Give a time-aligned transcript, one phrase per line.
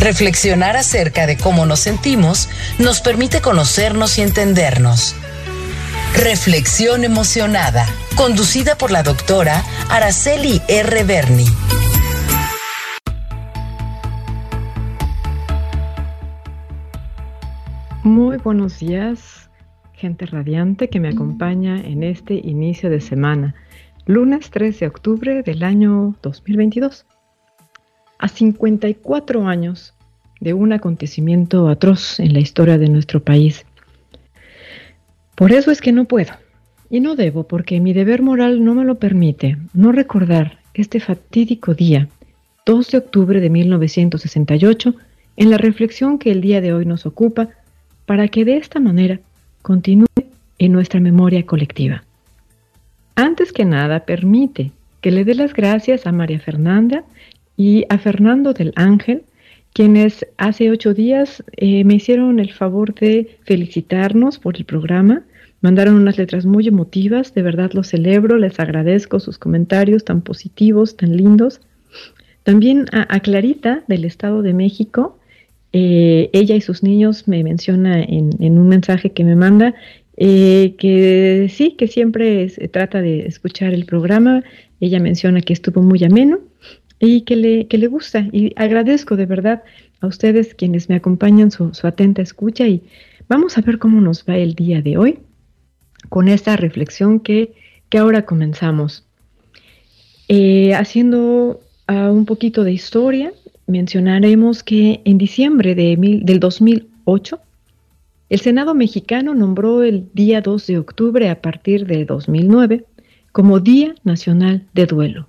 [0.00, 5.16] Reflexionar acerca de cómo nos sentimos nos permite conocernos y entendernos.
[6.14, 11.04] Reflexión emocionada, conducida por la doctora Araceli R.
[11.04, 11.46] Berni.
[18.02, 19.50] Muy buenos días,
[19.94, 23.54] gente radiante que me acompaña en este inicio de semana,
[24.04, 27.06] lunes 3 de octubre del año 2022
[28.26, 29.94] a 54 años
[30.40, 33.64] de un acontecimiento atroz en la historia de nuestro país.
[35.36, 36.32] Por eso es que no puedo,
[36.90, 41.74] y no debo, porque mi deber moral no me lo permite, no recordar este fatídico
[41.74, 42.08] día,
[42.66, 44.94] 2 de octubre de 1968,
[45.36, 47.50] en la reflexión que el día de hoy nos ocupa,
[48.06, 49.20] para que de esta manera
[49.62, 50.06] continúe
[50.58, 52.02] en nuestra memoria colectiva.
[53.14, 57.04] Antes que nada, permite que le dé las gracias a María Fernanda
[57.56, 59.22] y a Fernando del Ángel,
[59.72, 65.24] quienes hace ocho días eh, me hicieron el favor de felicitarnos por el programa.
[65.60, 70.96] Mandaron unas letras muy emotivas, de verdad los celebro, les agradezco sus comentarios tan positivos,
[70.96, 71.60] tan lindos.
[72.42, 75.18] También a, Clarita del Estado de México,
[75.72, 79.74] eh, ella y sus niños me menciona en, un mensaje que me manda
[80.16, 84.44] eh, que sí, que siempre trata de escuchar el programa.
[84.80, 86.38] Ella menciona que estuvo muy ameno
[86.98, 88.28] y que le, que le gusta.
[88.32, 89.62] Y agradezco de verdad
[90.00, 92.82] a ustedes quienes me acompañan su, atenta escucha y
[93.28, 95.18] vamos a ver cómo nos va el día de hoy
[96.08, 97.54] con esta reflexión que,
[97.88, 99.04] que ahora comenzamos.
[100.28, 103.32] Eh, haciendo uh, un poquito de historia,
[103.66, 107.40] mencionaremos que en diciembre de del 2008,
[108.28, 112.84] el Senado mexicano nombró el día 2 de octubre a partir de 2009
[113.30, 115.28] como Día Nacional de Duelo.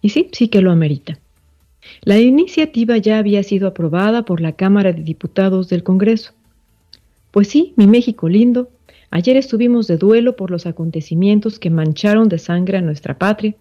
[0.00, 1.18] Y sí, sí que lo amerita.
[2.02, 6.32] La iniciativa ya había sido aprobada por la Cámara de Diputados del Congreso.
[7.30, 8.70] Pues sí, mi México lindo,
[9.10, 13.54] ayer estuvimos de duelo por los acontecimientos que mancharon de sangre a nuestra patria,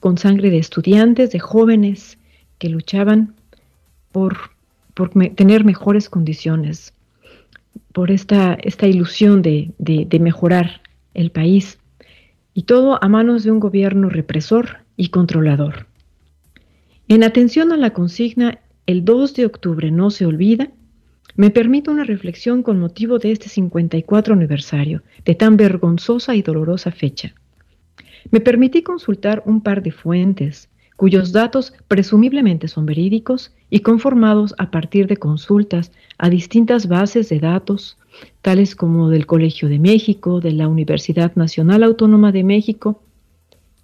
[0.00, 2.18] con sangre de estudiantes, de jóvenes
[2.58, 3.34] que luchaban
[4.12, 4.36] por,
[5.36, 6.94] tener mejores condiciones,
[7.92, 10.82] por esta, esta ilusión de mejorar
[11.14, 11.78] el país,
[12.54, 15.86] y todo a manos de un gobierno represor y controlador.
[17.08, 20.68] En atención a la consigna El 2 de octubre no se olvida,
[21.36, 26.90] me permito una reflexión con motivo de este 54 aniversario de tan vergonzosa y dolorosa
[26.90, 27.32] fecha.
[28.30, 34.70] Me permití consultar un par de fuentes cuyos datos presumiblemente son verídicos y conformados a
[34.70, 37.96] partir de consultas a distintas bases de datos,
[38.42, 43.02] tales como del Colegio de México, de la Universidad Nacional Autónoma de México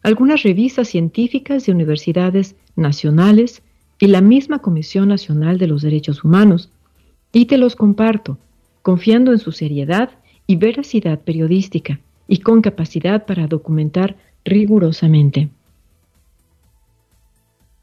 [0.06, 3.60] algunas revistas científicas de universidades nacionales
[3.98, 6.70] y la misma Comisión Nacional de los Derechos Humanos.
[7.32, 8.38] Y te los comparto,
[8.82, 10.10] confiando en su seriedad
[10.46, 15.48] y veracidad periodística y con capacidad para documentar rigurosamente.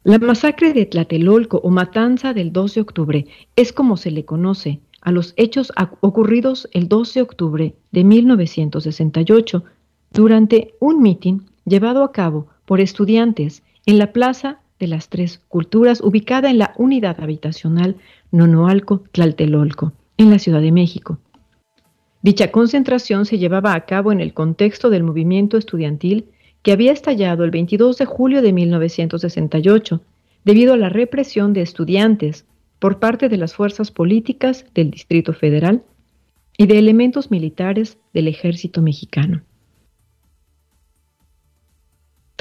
[0.06, 4.80] La masacre de Tlatelolco o matanza del 2 de octubre es como se le conoce
[5.02, 9.66] a los hechos ocurridos el 12 de octubre de 1968
[10.14, 16.02] durante un mitin llevado a cabo por estudiantes en la Plaza de las Tres Culturas,
[16.02, 17.96] ubicada en la unidad habitacional
[18.32, 21.20] Nonoalco Tlaltelolco, en la Ciudad de México.
[22.22, 26.26] Dicha concentración se llevaba a cabo en el contexto del movimiento estudiantil
[26.62, 30.02] que había estallado el 22 de julio de 1968
[30.46, 32.46] debido a la represión de estudiantes
[32.80, 35.84] por parte de las fuerzas políticas del Distrito Federal
[36.58, 39.42] y de elementos militares del ejército mexicano.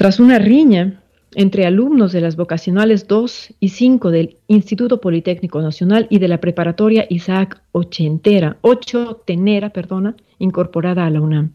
[0.03, 1.01] Tras una riña
[1.33, 6.41] entre alumnos de las vocacionales 2 y 5 del Instituto Politécnico Nacional y de la
[6.41, 11.53] preparatoria Isaac Ochentera, Ocho Tenera, perdona, incorporada a la UNAM.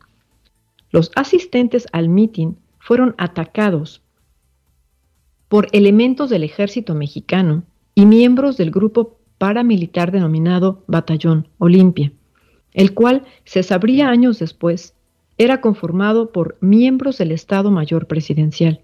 [0.91, 4.01] Los asistentes al mitin fueron atacados
[5.49, 7.65] por elementos del ejército mexicano
[7.95, 12.13] y miembros del grupo paramilitar denominado Batallón Olimpia,
[12.73, 14.95] el cual se sabría años después
[15.39, 18.83] era conformado por miembros del Estado Mayor Presidencial.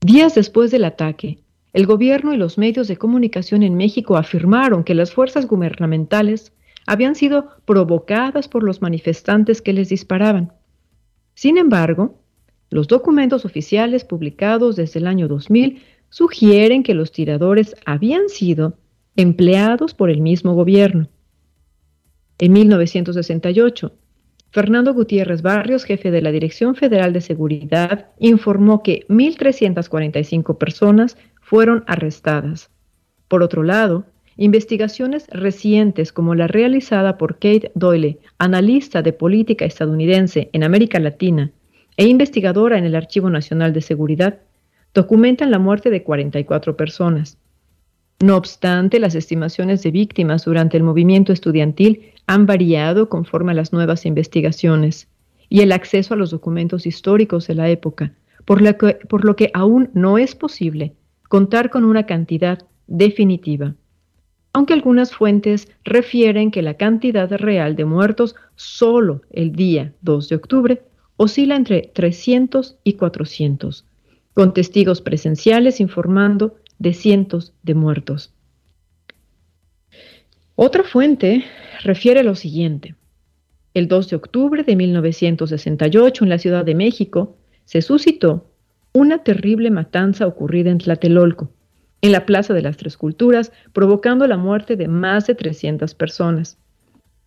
[0.00, 1.40] Días después del ataque,
[1.72, 6.52] el gobierno y los medios de comunicación en México afirmaron que las fuerzas gubernamentales
[6.86, 10.52] habían sido provocadas por los manifestantes que les disparaban.
[11.34, 12.20] Sin embargo,
[12.70, 18.78] los documentos oficiales publicados desde el año 2000 sugieren que los tiradores habían sido
[19.16, 21.08] empleados por el mismo gobierno.
[22.38, 23.92] En 1968,
[24.52, 31.84] Fernando Gutiérrez Barrios, jefe de la Dirección Federal de Seguridad, informó que 1.345 personas fueron
[31.86, 32.68] arrestadas.
[33.28, 34.06] Por otro lado,
[34.36, 41.52] investigaciones recientes como la realizada por Kate Doyle, analista de política estadounidense en América Latina
[41.96, 44.40] e investigadora en el Archivo Nacional de Seguridad,
[44.94, 47.38] documentan la muerte de 44 personas.
[48.18, 53.72] No obstante, las estimaciones de víctimas durante el movimiento estudiantil han variado conforme a las
[53.72, 55.08] nuevas investigaciones
[55.48, 58.12] y el acceso a los documentos históricos de la época,
[58.44, 60.94] por, lo que aún no es posible
[61.28, 63.74] contar con una cantidad definitiva.
[64.52, 70.36] Aunque algunas fuentes refieren que la cantidad real de muertos solo el día 2 de
[70.36, 70.82] octubre
[71.16, 73.84] oscila entre 300 y 400,
[74.34, 78.32] con testigos presenciales informando de cientos de muertos.
[80.54, 81.44] Otra fuente
[81.82, 82.94] refiere lo siguiente.
[83.74, 88.50] El 2 de octubre de 1968 en la Ciudad de México se suscitó
[88.92, 91.50] una terrible matanza ocurrida en Tlatelolco,
[92.02, 96.58] en la Plaza de las Tres Culturas, provocando la muerte de más de 300 personas.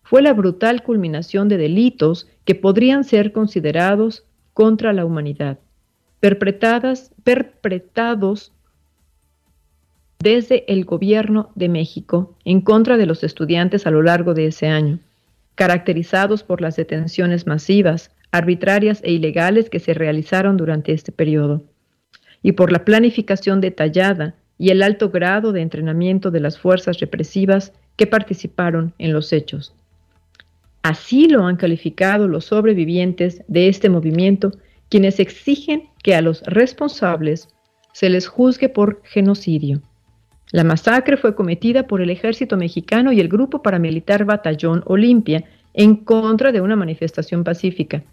[0.02, 5.58] Fue la brutal culminación de delitos que podrían ser considerados contra la humanidad,
[6.20, 8.52] perpetradas, perpetrados
[10.24, 14.68] desde el gobierno de México en contra de los estudiantes a lo largo de ese
[14.68, 14.98] año,
[15.54, 21.62] caracterizados por las detenciones masivas, arbitrarias e ilegales que se realizaron durante este periodo,
[22.42, 27.74] y por la planificación detallada y el alto grado de entrenamiento de las fuerzas represivas
[27.96, 29.74] que participaron en los hechos.
[30.82, 34.52] Así lo han calificado los sobrevivientes de este movimiento,
[34.88, 37.48] quienes exigen que a los responsables
[37.92, 39.82] se les juzgue por genocidio.
[40.54, 45.42] La masacre fue cometida por el ejército mexicano y el grupo paramilitar Batallón Olimpia
[45.72, 48.04] en contra de una manifestación pacífica.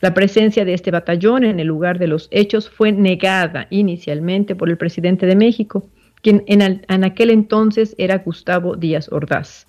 [0.00, 4.70] La presencia de este batallón en el lugar de los hechos fue negada inicialmente por
[4.70, 5.88] el presidente de México,
[6.22, 6.62] quien en,
[7.02, 9.66] aquel entonces era Gustavo Díaz Ordaz.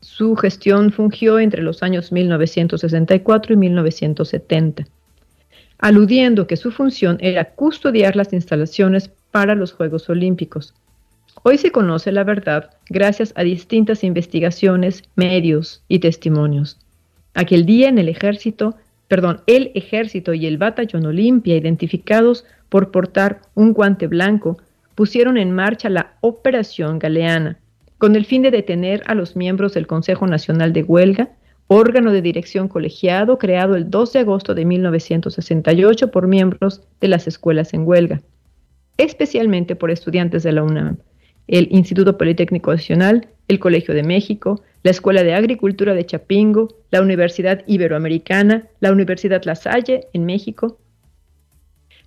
[0.00, 4.86] Su gestión fungió entre los años 1964 y 1970,
[5.78, 10.72] aludiendo que su función era custodiar las instalaciones para los Juegos Olímpicos.
[11.44, 16.78] Hoy se conoce la verdad gracias a distintas investigaciones, medios y testimonios.
[17.34, 18.74] Aquel día en el ejército,
[19.06, 24.58] perdón, el ejército y el batallón Olimpia, identificados por portar un guante blanco,
[24.96, 27.58] pusieron en marcha la Operación Galeana,
[27.98, 31.30] con el fin de detener a los miembros del Consejo Nacional de Huelga,
[31.68, 37.28] órgano de dirección colegiado creado el 2 de agosto de 1968 por miembros de las
[37.28, 38.22] escuelas en huelga,
[38.96, 40.96] especialmente por estudiantes de la UNAM
[41.48, 47.02] el Instituto Politécnico Nacional, el Colegio de México, la Escuela de Agricultura de Chapingo, la
[47.02, 50.78] Universidad Iberoamericana, la Universidad La Salle en México,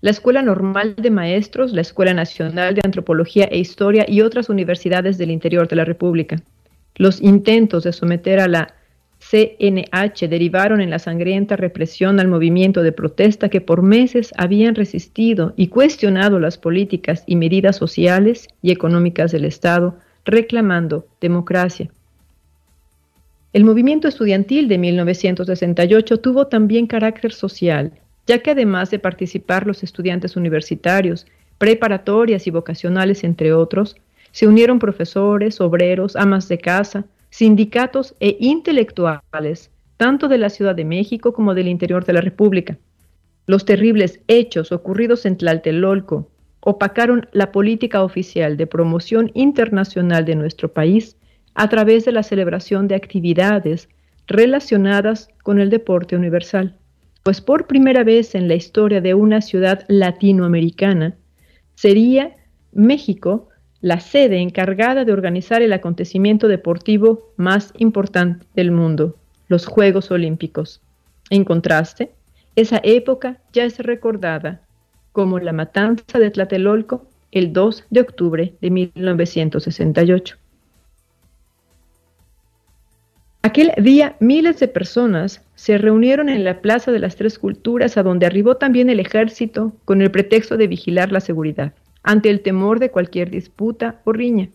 [0.02, 5.18] la Escuela Normal de Maestros, la Escuela Nacional de Antropología e Historia y otras universidades
[5.18, 6.38] del interior de la República.
[6.96, 8.76] Los intentos de someter a la
[9.32, 15.54] CNH derivaron en la sangrienta represión al movimiento de protesta que por meses habían resistido
[15.56, 19.96] y cuestionado las políticas y medidas sociales y económicas del Estado,
[20.26, 21.90] reclamando democracia.
[23.54, 27.94] El movimiento estudiantil de 1968 tuvo también carácter social,
[28.28, 31.26] ya que además de participar los estudiantes universitarios,
[31.58, 33.96] preparatorias y vocacionales, entre otros,
[34.32, 40.86] se unieron profesores, obreros, amas de casa, sindicatos e intelectuales, tanto de la Ciudad de
[40.86, 42.78] México como del interior de la República.
[43.48, 50.72] Los terribles hechos ocurridos en Tlaltelolco opacaron la política oficial de promoción internacional de nuestro
[50.72, 51.18] país
[51.56, 53.90] a través de la celebración de actividades
[54.28, 56.78] relacionadas con el deporte universal,
[57.24, 61.16] pues por primera vez en la historia de una ciudad latinoamericana
[61.76, 62.36] sería
[62.74, 63.50] México
[63.82, 70.82] la sede encargada de organizar el acontecimiento deportivo más importante del mundo, los Juegos Olímpicos.
[71.30, 72.12] En contraste,
[72.56, 74.62] esa época ya es recordada
[75.12, 80.38] como la matanza de Tlatelolco el 2 de octubre de 1968.
[83.44, 88.04] Aquel día miles de personas se reunieron en la Plaza de las Tres Culturas, a
[88.04, 91.74] donde arribó también el ejército con el pretexto de vigilar la seguridad
[92.04, 94.50] ante el temor de cualquier disputa o riña.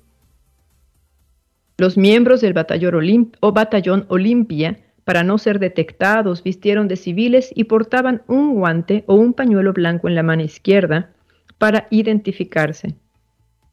[1.78, 8.54] Los miembros del batallón, Olimpia, para no ser detectados, vistieron de civiles y portaban un
[8.54, 11.12] guante o un pañuelo blanco en la mano izquierda
[11.58, 12.96] para identificarse.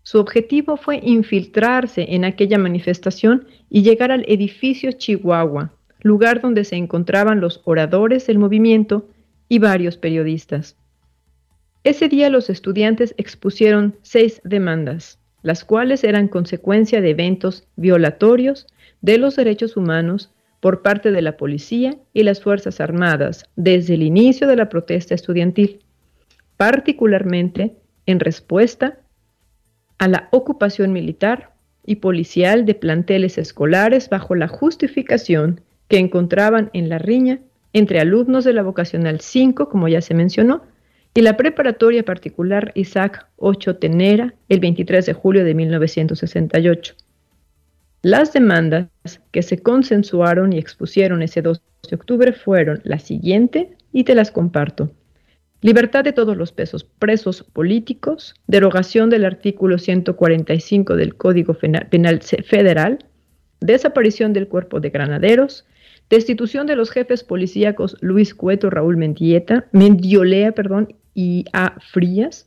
[0.03, 6.75] Su objetivo fue infiltrarse en aquella manifestación y llegar al edificio Chihuahua, lugar donde se
[6.75, 9.07] encontraban los oradores del movimiento
[9.47, 10.75] y varios periodistas.
[11.83, 18.67] Ese día los estudiantes expusieron seis demandas, las cuales eran consecuencia de eventos violatorios
[19.01, 24.03] de los derechos humanos por parte de la policía y las Fuerzas Armadas desde el
[24.03, 25.81] inicio de la protesta estudiantil,
[26.55, 27.75] particularmente
[28.05, 28.99] en respuesta
[29.97, 31.53] a la ocupación militar
[31.85, 35.59] y policial de planteles escolares bajo la justificación
[35.89, 37.39] que encontraban en la riña
[37.73, 40.63] entre alumnos de la vocacional 5, como ya se mencionó,
[41.15, 46.95] y la preparatoria particular Isaac Ocho Tenera el 23 de julio de 1968.
[48.01, 48.89] Las demandas
[49.31, 54.31] que se consensuaron y expusieron ese 2 de octubre fueron la siguiente y te las
[54.31, 54.91] comparto.
[55.61, 62.99] Libertad de todos los pesos, presos políticos, derogación del artículo 145 del Código Penal Federal,
[63.61, 65.65] desaparición del cuerpo de granaderos,
[66.09, 71.79] destitución de los jefes policíacos Luis Cueto, Raúl Mendieta, Mendiolea perdón, y A.
[71.91, 72.45] Frías,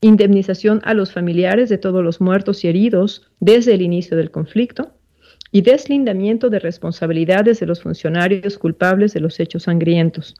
[0.00, 4.92] indemnización a los familiares de todos los muertos y heridos desde el inicio del conflicto
[5.50, 10.34] y deslindamiento de responsabilidades de los funcionarios culpables de los hechos sangrientos.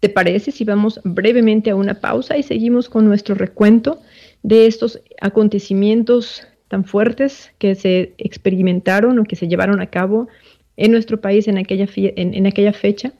[0.00, 4.00] ¿Te parece si vamos brevemente a una pausa y seguimos con nuestro recuento
[4.42, 10.28] de estos acontecimientos tan fuertes que se experimentaron o que se llevaron a cabo
[10.76, 13.12] en nuestro país en aquella, en, aquella fecha.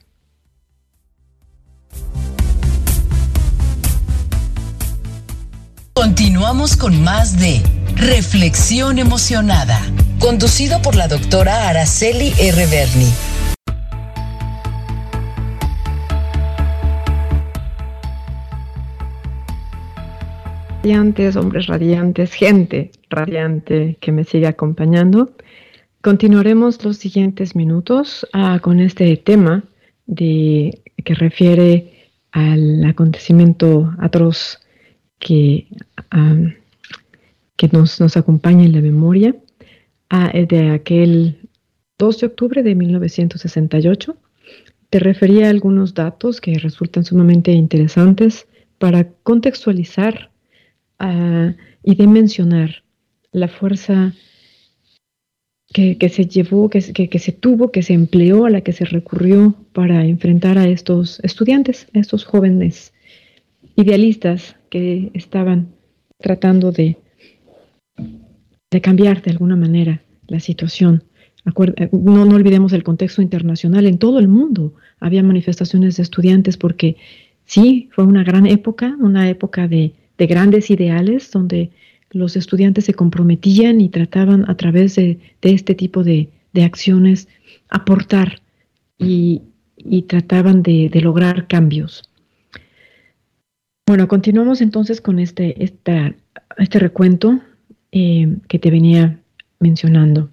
[6.19, 7.63] Continuamos con más de
[7.95, 9.79] Reflexión Emocionada,
[10.19, 12.67] conducido por la doctora Araceli R.
[12.67, 13.09] Berni.
[20.83, 25.31] Radiantes, hombres radiantes, gente radiante que me sigue acompañando.
[26.03, 29.63] Continuaremos los siguientes minutos ah, con este tema
[30.07, 34.59] de, que refiere al acontecimiento atroz
[35.19, 35.67] que,
[37.73, 39.35] nos, acompaña en la memoria
[40.11, 41.39] de aquel
[41.99, 44.17] 2 de octubre de 1968.
[44.91, 48.47] Te refería a algunos datos que resultan sumamente interesantes
[48.79, 50.31] para contextualizar
[51.83, 52.83] y dimensionar
[53.33, 54.15] la fuerza
[55.73, 59.55] que, se llevó, que, que, se tuvo, que se empleó, a la que se recurrió
[59.73, 62.95] para enfrentar a estos estudiantes, a estos jóvenes
[63.77, 65.69] idealistas que estaban
[66.19, 66.97] tratando de,
[68.71, 71.05] de cambiar de alguna manera la situación.
[71.93, 73.87] No, no olvidemos el contexto internacional.
[73.87, 76.97] En todo el mundo había manifestaciones de estudiantes porque
[77.45, 81.71] sí, fue una gran época, una época de, de grandes ideales donde
[82.11, 87.29] los estudiantes se comprometían y trataban a través de, de este tipo de, de, acciones
[87.69, 88.41] aportar
[88.99, 89.43] y,
[89.77, 92.08] y trataban de, lograr cambios.
[93.89, 96.15] Bueno, continuamos entonces con este, esta,
[96.59, 97.41] este recuento
[97.91, 99.19] eh, que te venía
[99.61, 100.29] mencionando.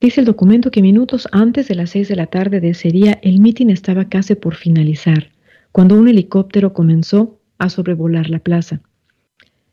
[0.00, 3.18] Dice el documento que minutos antes de las seis de la tarde de ese día
[3.22, 5.32] el mitin estaba casi por finalizar,
[5.72, 8.82] cuando un helicóptero comenzó a sobrevolar la plaza.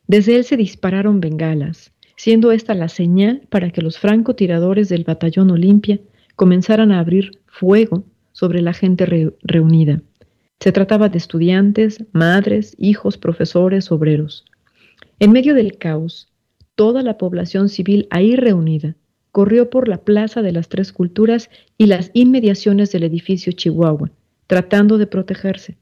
[0.07, 5.51] Desde él se dispararon bengalas, siendo esta la señal para que los francotiradores del batallón
[5.51, 5.99] Olimpia
[6.35, 10.01] comenzaran a abrir fuego sobre la gente reunida.
[10.65, 14.45] Se trataba de estudiantes, madres, hijos, profesores, obreros.
[15.19, 16.27] En medio del caos,
[16.73, 18.95] toda la población civil ahí reunida
[19.31, 24.09] corrió por la Plaza de las Tres Culturas y las inmediaciones del edificio Chihuahua,
[24.47, 25.77] tratando de protegerse.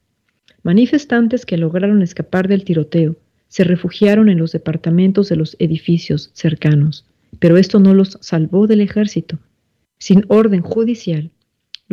[0.62, 3.16] Manifestantes que lograron escapar del tiroteo
[3.48, 7.06] se refugiaron en los departamentos de los edificios cercanos,
[7.38, 9.38] pero esto no los salvó del ejército.
[9.96, 11.30] Sin orden judicial,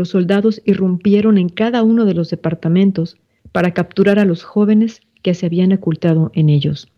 [0.02, 3.18] los soldados irrumpieron en cada uno de los departamentos
[3.52, 6.92] para capturar a los jóvenes que se habían ocultado en ellos.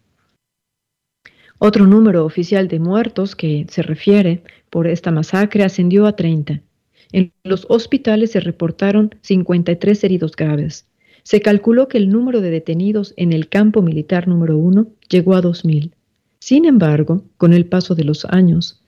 [1.59, 6.61] Otro número oficial de muertos que se refiere por esta masacre ascendió a 30,
[7.11, 10.87] En los hospitales se reportaron 53 heridos graves.
[11.23, 15.41] Se calculó que el número de detenidos en el campo militar número 1 llegó a
[15.41, 15.91] 2.000.
[16.39, 18.81] Sin embargo, con el paso de los años,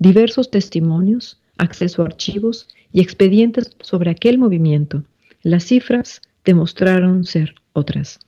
[0.00, 5.04] diversos testimonios, acceso a archivos y expedientes sobre aquel movimiento,
[5.42, 8.18] las cifras demostraron ser otras.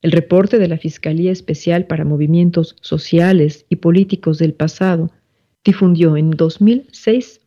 [0.00, 5.10] El reporte de la Fiscalía Especial para Movimientos Sociales y Políticos del pasado
[5.64, 7.40] difundió en 2006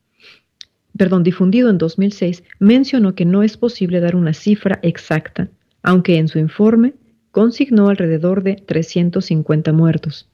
[0.97, 5.49] perdón, difundido en 2006, mencionó que no es posible dar una cifra exacta,
[5.83, 6.93] aunque en su informe
[7.31, 10.29] consignó alrededor de 350 muertos.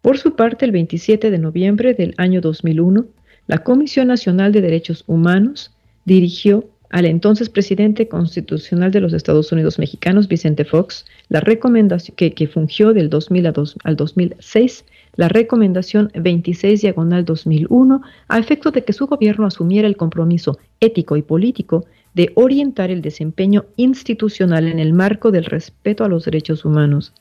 [0.00, 3.06] Por su parte, el 27 de noviembre del año 2001,
[3.48, 5.72] la Comisión Nacional de Derechos Humanos
[6.04, 12.46] dirigió al entonces presidente constitucional de los Estados Unidos mexicanos, Vicente Fox, la recomendación que,
[12.46, 13.52] fungió del 2000
[13.84, 14.84] al 2006
[15.16, 21.16] la recomendación 26 diagonal 2001 a efecto de que su gobierno asumiera el compromiso ético
[21.16, 26.66] y político de orientar el desempeño institucional en el marco del respeto a los derechos
[26.66, 27.14] humanos,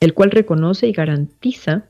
[0.00, 1.84] el cual reconoce y garantiza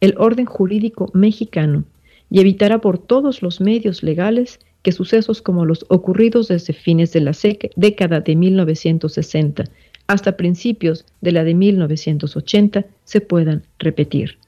[0.00, 1.84] el orden jurídico mexicano
[2.32, 7.20] y evitará por todos los medios legales que sucesos como los ocurridos desde fines de
[7.20, 7.32] la
[7.76, 9.64] década de 1960
[10.06, 14.38] hasta principios de la de 1980 se puedan repetir.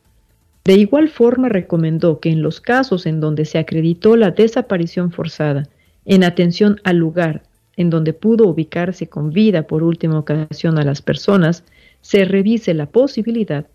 [0.65, 5.69] De igual forma recomendó que en los casos en donde se acreditó la desaparición forzada,
[6.07, 7.43] en atención al lugar
[7.77, 11.65] en donde pudo ubicarse con vida por última ocasión a las personas,
[12.01, 13.67] se revise la posibilidad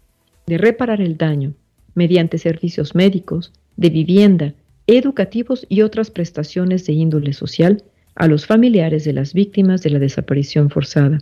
[0.48, 1.54] de reparar el daño
[1.94, 4.53] mediante servicios médicos, de vivienda,
[4.88, 7.81] educativos y otras prestaciones de índole social
[8.13, 11.19] a los familiares de las víctimas de la desaparición forzada.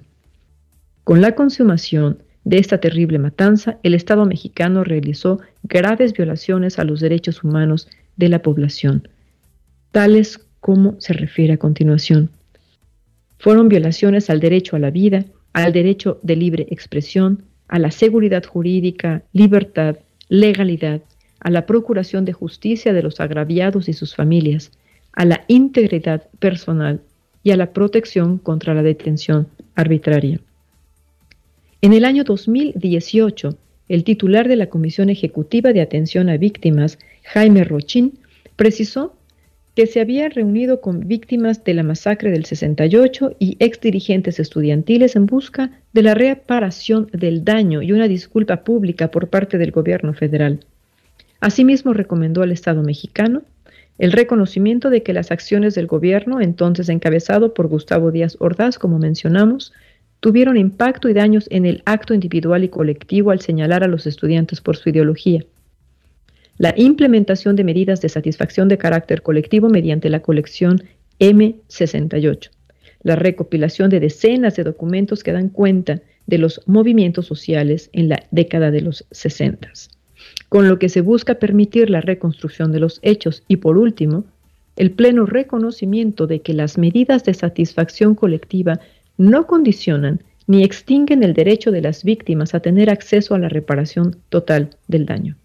[1.04, 7.00] Con la consumación de esta terrible matanza, el Estado mexicano realizó graves violaciones a los
[7.00, 9.08] derechos humanos de la población,
[9.92, 12.32] tales como se refiere a continuación.
[13.38, 18.44] Fueron violaciones al derecho a la vida, al derecho de libre expresión, a la seguridad
[18.44, 21.02] jurídica, libertad, legalidad,
[21.40, 24.72] a la procuración de justicia de los agraviados y sus familias,
[25.14, 27.02] a la integridad personal
[27.44, 30.40] y a la protección contra la detención arbitraria.
[31.82, 33.58] En el año 2018,
[33.90, 38.20] el titular de la Comisión Ejecutiva de Atención a Víctimas, Jaime Rochín,
[38.56, 39.16] precisó
[39.76, 45.28] que se había reunido con víctimas de la masacre del 68 y exdirigentes estudiantiles en
[45.28, 50.66] busca de la reparación del daño y una disculpa pública por parte del gobierno federal.
[51.40, 53.44] Asimismo, recomendó al Estado mexicano
[53.98, 59.00] el reconocimiento de que las acciones del gobierno, entonces encabezado por Gustavo Díaz Ordaz, como
[59.00, 59.74] mencionamos,
[60.20, 64.62] tuvieron impacto y daños en el acto individual y colectivo al señalar a los estudiantes
[64.62, 65.44] por su ideología.
[66.58, 70.84] La implementación de medidas de satisfacción de carácter colectivo mediante la colección
[71.20, 72.50] M68.
[73.04, 78.24] La recopilación de decenas de documentos que dan cuenta de los movimientos sociales en la
[78.32, 79.72] década de los 60,
[80.50, 84.24] con lo que se busca permitir la reconstrucción de los hechos y, por último,
[84.76, 88.80] el pleno reconocimiento de que las medidas de satisfacción colectiva
[89.18, 94.16] no condicionan ni extinguen el derecho de las víctimas a tener acceso a la reparación
[94.30, 95.36] total del daño.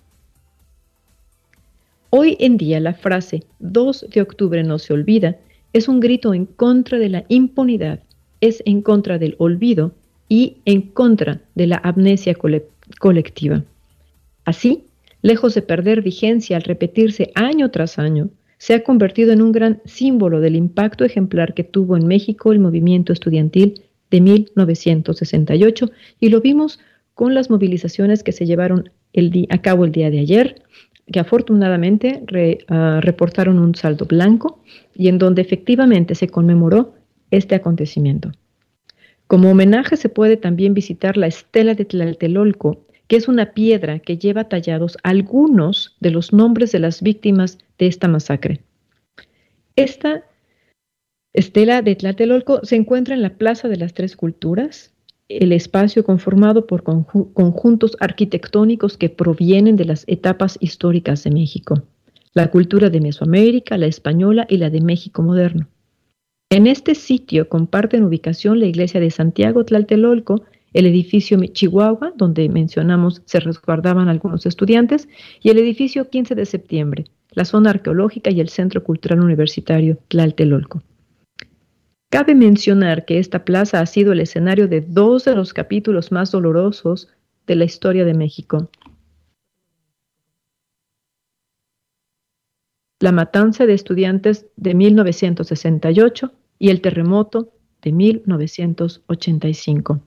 [2.11, 5.37] Hoy en día la frase 2 de octubre no se olvida
[5.73, 8.01] es un grito en contra de la impunidad,
[8.41, 9.93] es en contra del olvido
[10.29, 12.37] y en contra de la amnesia
[12.99, 13.65] colectiva.
[14.45, 14.85] Así,
[15.23, 19.81] lejos de perder vigencia al repetirse año tras año, se ha convertido en un gran
[19.85, 26.41] símbolo del impacto ejemplar que tuvo en México el movimiento estudiantil de 1968 y lo
[26.41, 26.79] vimos
[27.15, 28.91] con las movilizaciones que se llevaron
[29.49, 30.63] a cabo el día de ayer,
[31.11, 32.23] que afortunadamente
[32.69, 34.63] ah, reportaron un saldo blanco
[34.95, 36.95] y en donde efectivamente se conmemoró
[37.31, 38.31] este acontecimiento.
[39.27, 44.17] Como homenaje se puede también visitar la estela de Tlaltelolco, que es una piedra que
[44.17, 48.63] lleva tallados algunos de los nombres de las víctimas de esta masacre.
[49.77, 50.25] Esta
[51.35, 54.95] estela de Tlatelolco se encuentra en la Plaza de las Tres Culturas,
[55.29, 61.83] el espacio conformado por conjuntos arquitectónicos que provienen de las etapas históricas de México,
[62.33, 65.69] la cultura de Mesoamérica, la española y la de México moderno.
[66.49, 73.23] En este sitio comparten ubicación la iglesia de Santiago Tlaltelolco el edificio Chihuahua, donde mencionamos
[73.25, 75.09] se resguardaban algunos estudiantes,
[75.41, 80.83] y el edificio 15 de septiembre, la zona arqueológica y el Centro Cultural Universitario Tlaltelolco.
[82.11, 86.31] Cabe mencionar que esta plaza ha sido el escenario de dos de los capítulos más
[86.31, 87.09] dolorosos
[87.47, 88.71] de la historia de México.
[93.03, 100.01] la matanza de estudiantes de 1968 y el terremoto de 1985.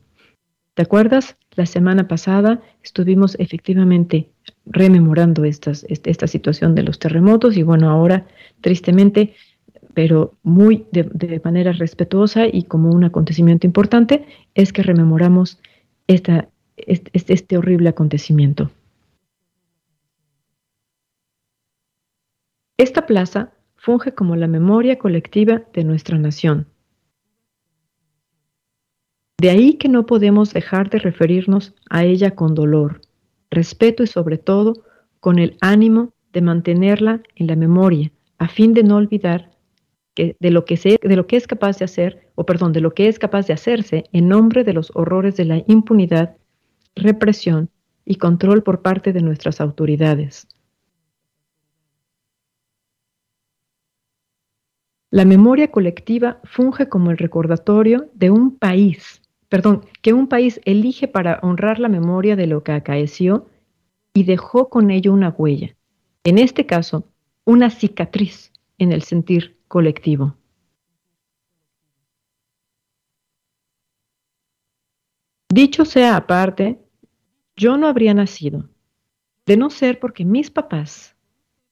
[0.75, 1.38] ¿Te acuerdas?
[1.55, 4.29] La semana pasada estuvimos efectivamente
[4.65, 8.27] rememorando estas, esta situación de los terremotos y bueno, ahora
[8.59, 9.35] tristemente,
[9.93, 15.59] pero muy de, manera respetuosa y como un acontecimiento importante, es que rememoramos
[16.07, 18.69] esta, este, este horrible acontecimiento.
[22.77, 26.67] Esta plaza funge como la memoria colectiva de nuestra nación.
[29.38, 33.02] De ahí que no podemos dejar de referirnos a ella con dolor,
[33.52, 34.74] respeto y sobre todo
[35.19, 39.52] con el ánimo de mantenerla en la memoria, a fin de no olvidar
[40.15, 43.10] de, lo que de lo que es capaz de hacer, o perdón, de lo que
[43.10, 46.38] es capaz de hacerse en nombre de los horrores de la impunidad,
[46.95, 47.69] represión
[48.06, 50.48] y control por parte de nuestras autoridades.
[55.12, 61.08] La memoria colectiva funge como el recordatorio de un país perdón, que un país elige
[61.08, 63.47] para honrar la memoria de lo que acaeció
[64.13, 65.75] y dejó con ello una huella.
[66.23, 67.08] En este caso,
[67.43, 70.36] una cicatriz en el sentir colectivo.
[75.49, 76.79] Dicho sea aparte,
[77.55, 78.69] yo no habría nacido,
[79.45, 81.14] de no ser porque mis papás,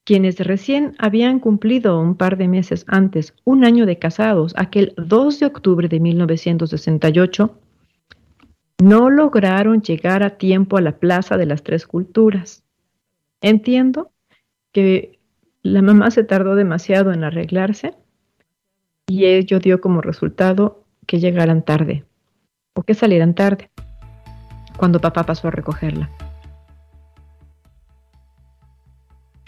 [0.03, 5.39] quienes recién habían cumplido un par de meses antes un año de casados, aquel 2
[5.39, 7.57] de octubre de 1968,
[8.83, 12.63] no lograron llegar a tiempo a la Plaza de las Tres Culturas.
[13.39, 14.11] Entiendo
[14.71, 15.19] que
[15.61, 17.95] la mamá se tardó demasiado en arreglarse
[19.07, 22.03] y ello dio como resultado que llegaran tarde
[22.73, 23.69] o que salieran tarde
[24.77, 26.09] cuando papá pasó a recogerla.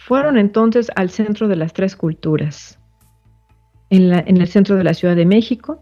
[0.06, 2.78] Fueron entonces al centro de las tres culturas,
[3.90, 5.82] en, el centro de la Ciudad de México,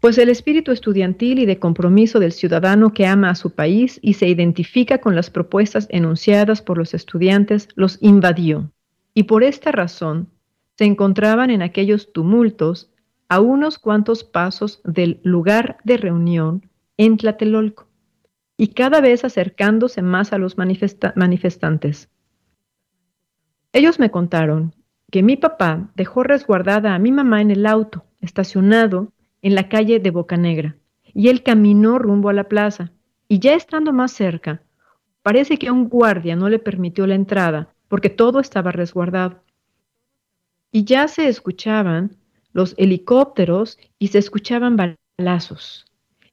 [0.00, 4.14] pues el espíritu estudiantil y de compromiso del ciudadano que ama a su país y
[4.14, 8.72] se identifica con las propuestas enunciadas por los estudiantes los invadió,
[9.14, 10.28] y por esta razón
[10.76, 12.90] se encontraban en aquellos tumultos
[13.28, 17.86] a unos cuantos pasos del lugar de reunión en Tlatelolco,
[18.56, 22.10] y cada vez acercándose más a los manifestantes.
[23.76, 24.74] Ellos me contaron
[25.10, 29.12] que mi papá dejó resguardada a mi mamá en el auto, estacionado
[29.42, 30.76] en la calle de Boca Negra,
[31.12, 32.90] y él caminó rumbo a la plaza,
[33.28, 34.62] y ya estando más cerca,
[35.22, 39.42] parece que un guardia no le permitió la entrada, porque todo estaba resguardado.
[40.72, 42.16] Y ya se escuchaban
[42.54, 44.78] los helicópteros y se escuchaban
[45.18, 45.84] balazos.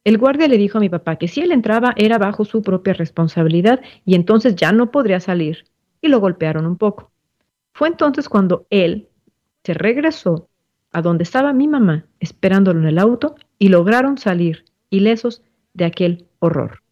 [0.05, 2.93] El guardia le dijo a mi papá que si él entraba era bajo su propia
[2.93, 5.65] responsabilidad y entonces ya no podría salir,
[6.01, 7.12] y lo golpearon un poco.
[7.73, 9.09] Fue entonces cuando él
[9.63, 10.49] se regresó
[10.91, 15.41] a donde estaba mi mamá esperándolo en el auto y lograron salir ilesos
[15.73, 16.83] de aquel horror.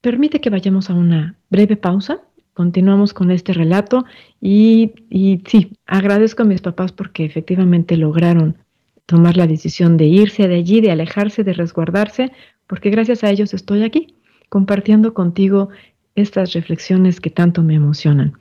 [0.00, 2.22] Permite que vayamos a una breve pausa.
[2.54, 4.04] Continuamos con este relato
[4.40, 8.56] y, y sí, agradezco a mis papás porque efectivamente lograron
[9.04, 12.32] tomar la decisión de irse de allí, de alejarse, de resguardarse,
[12.66, 14.14] porque gracias a ellos estoy aquí
[14.48, 15.68] compartiendo contigo
[16.14, 18.34] estas reflexiones que tanto me emocionan.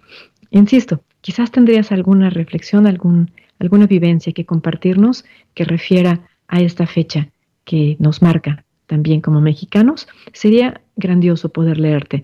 [0.51, 7.27] Insisto, Quizás tendrías alguna reflexión, algún, alguna vivencia que compartirnos que refiera a esta fecha
[7.65, 10.08] que nos marca también como mexicanos.
[10.34, 12.23] Sería grandioso poder leerte.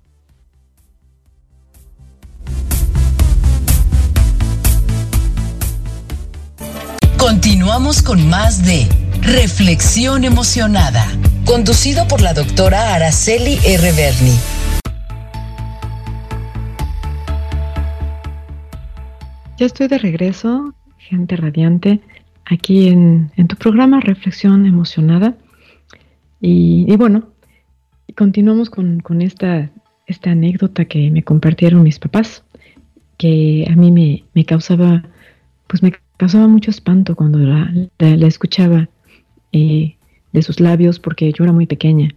[7.47, 8.89] Continuamos con más de
[9.21, 11.05] Reflexión emocionada,
[11.45, 13.93] conducido por la doctora Araceli R.
[13.93, 14.35] Berni.
[19.57, 22.01] Ya estoy de regreso, gente radiante,
[22.43, 25.37] aquí en, tu programa Reflexión emocionada.
[26.41, 27.29] Y, bueno,
[28.17, 29.71] continuamos con, esta,
[30.25, 32.43] anécdota que me compartieron mis papás,
[33.17, 35.01] que a mí me, me causaba,
[35.67, 38.89] pues me causaba mucho espanto cuando la, la escuchaba
[39.51, 42.09] de sus labios porque yo era muy pequeña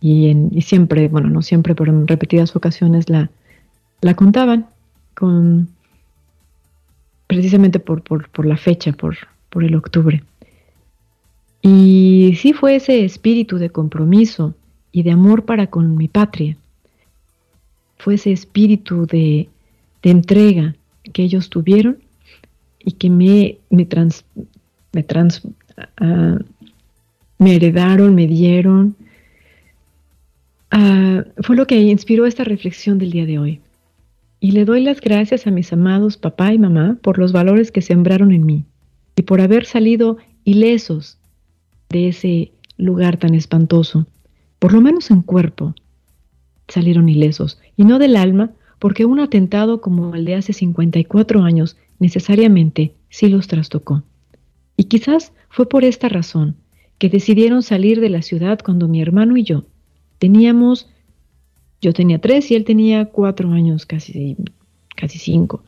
[0.00, 3.30] y, en, siempre, bueno, no siempre, pero en repetidas ocasiones la,
[4.00, 4.66] la contaban
[5.14, 5.68] con
[7.26, 9.16] precisamente por, por, la fecha, por,
[9.48, 10.22] por el octubre.
[11.60, 14.54] Y sí fue ese espíritu de compromiso
[14.92, 16.56] y de amor para con mi patria.
[17.98, 19.48] Fue ese espíritu de,
[20.02, 20.76] de entrega
[21.12, 21.98] que ellos tuvieron
[22.86, 24.24] y que me, me, trans,
[24.92, 25.42] me trans,
[25.98, 26.38] ah,
[27.38, 28.94] me heredaron, me dieron,
[30.70, 33.60] ah, fue lo que inspiró esta reflexión del día de hoy.
[34.38, 37.82] Y le doy las gracias a mis amados papá y mamá por los valores que
[37.82, 38.64] sembraron en mí
[39.16, 41.18] y por haber salido ilesos
[41.88, 44.06] de ese lugar tan espantoso,
[44.60, 45.74] por lo menos en cuerpo,
[46.68, 51.76] salieron ilesos, y no del alma, porque un atentado como el de hace 54 años
[51.98, 54.02] necesariamente sí los trastocó.
[54.76, 56.56] Y quizás fue por esta razón
[56.98, 59.64] que decidieron salir de la ciudad cuando mi hermano y yo
[60.18, 60.88] teníamos,
[61.80, 64.36] yo tenía tres y él tenía cuatro años, casi,
[64.94, 65.62] casi cinco,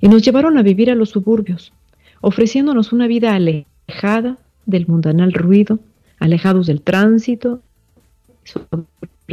[0.00, 1.72] y nos llevaron a vivir a los suburbios,
[2.20, 5.78] ofreciéndonos una vida alejada del mundanal ruido,
[6.18, 7.60] alejados del tránsito,
[8.44, 8.84] sobre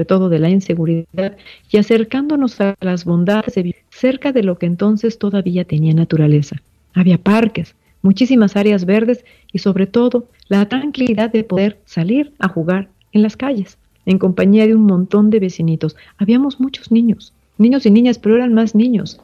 [0.05, 1.37] todo de la inseguridad,
[1.69, 6.57] y acercándonos a las bondades de cerca de lo que entonces todavía tenía naturaleza.
[6.93, 12.89] Había parques, muchísimas áreas verdes y sobre todo la tranquilidad de poder salir a jugar
[13.11, 15.95] en las calles, en compañía de un montón de vecinitos.
[16.17, 19.19] Habíamos muchos niños, niños y niñas, pero eran más niños,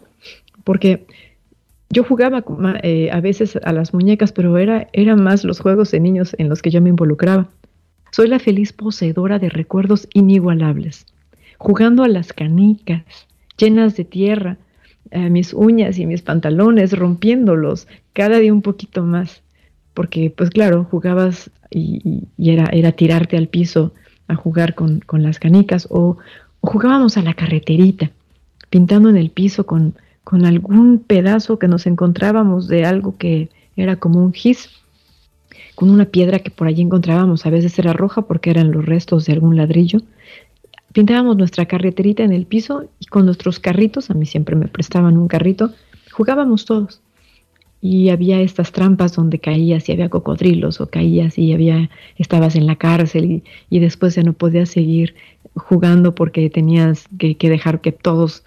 [0.63, 1.05] porque
[1.89, 2.43] yo jugaba
[2.83, 6.49] eh, a veces a las muñecas, pero era, eran más los juegos de niños en
[6.49, 7.47] los que yo me involucraba.
[8.15, 11.06] Soy la feliz poseedora de recuerdos inigualables,
[11.58, 13.04] jugando a las canicas,
[13.58, 14.56] llenas de tierra,
[15.12, 19.41] mis uñas y mis pantalones, rompiéndolos cada día un poquito más,
[19.93, 23.91] porque pues claro, jugabas y, era, era, tirarte al piso
[24.30, 26.15] a jugar con, las canicas o,
[26.62, 28.12] jugábamos a la carreterita,
[28.69, 33.97] pintando en el piso con, con algún pedazo que nos encontrábamos de algo que era
[33.97, 34.69] como un gis,
[35.75, 39.25] con una piedra que por allí encontrábamos, a veces era roja porque eran los restos
[39.25, 39.99] de algún ladrillo,
[40.95, 45.17] Pintábamos nuestra carreterita en el piso y con nuestros carritos, a mí siempre me prestaban
[45.17, 45.73] un carrito,
[46.13, 47.01] jugábamos todos.
[47.81, 52.65] Y había estas trampas donde caías y había cocodrilos o caías y había, estabas en
[52.65, 55.15] la cárcel y, después ya no podías seguir
[55.55, 58.45] jugando porque tenías que, que dejar que todos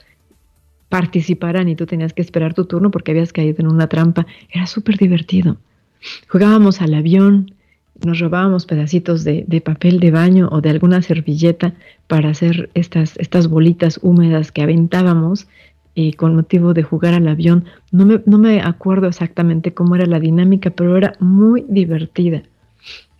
[0.89, 4.27] participaran y tú tenías que esperar tu turno porque habías caído en una trampa.
[4.51, 5.59] Era súper divertido.
[6.29, 7.53] Jugábamos al avión,
[8.05, 11.75] nos robábamos pedacitos de, papel de baño o de alguna servilleta
[12.07, 15.49] para hacer estas, estas bolitas húmedas que aventábamos
[15.97, 17.65] eh, con motivo de jugar al avión.
[17.91, 22.43] No me, no me acuerdo exactamente cómo era la dinámica, pero era muy divertida.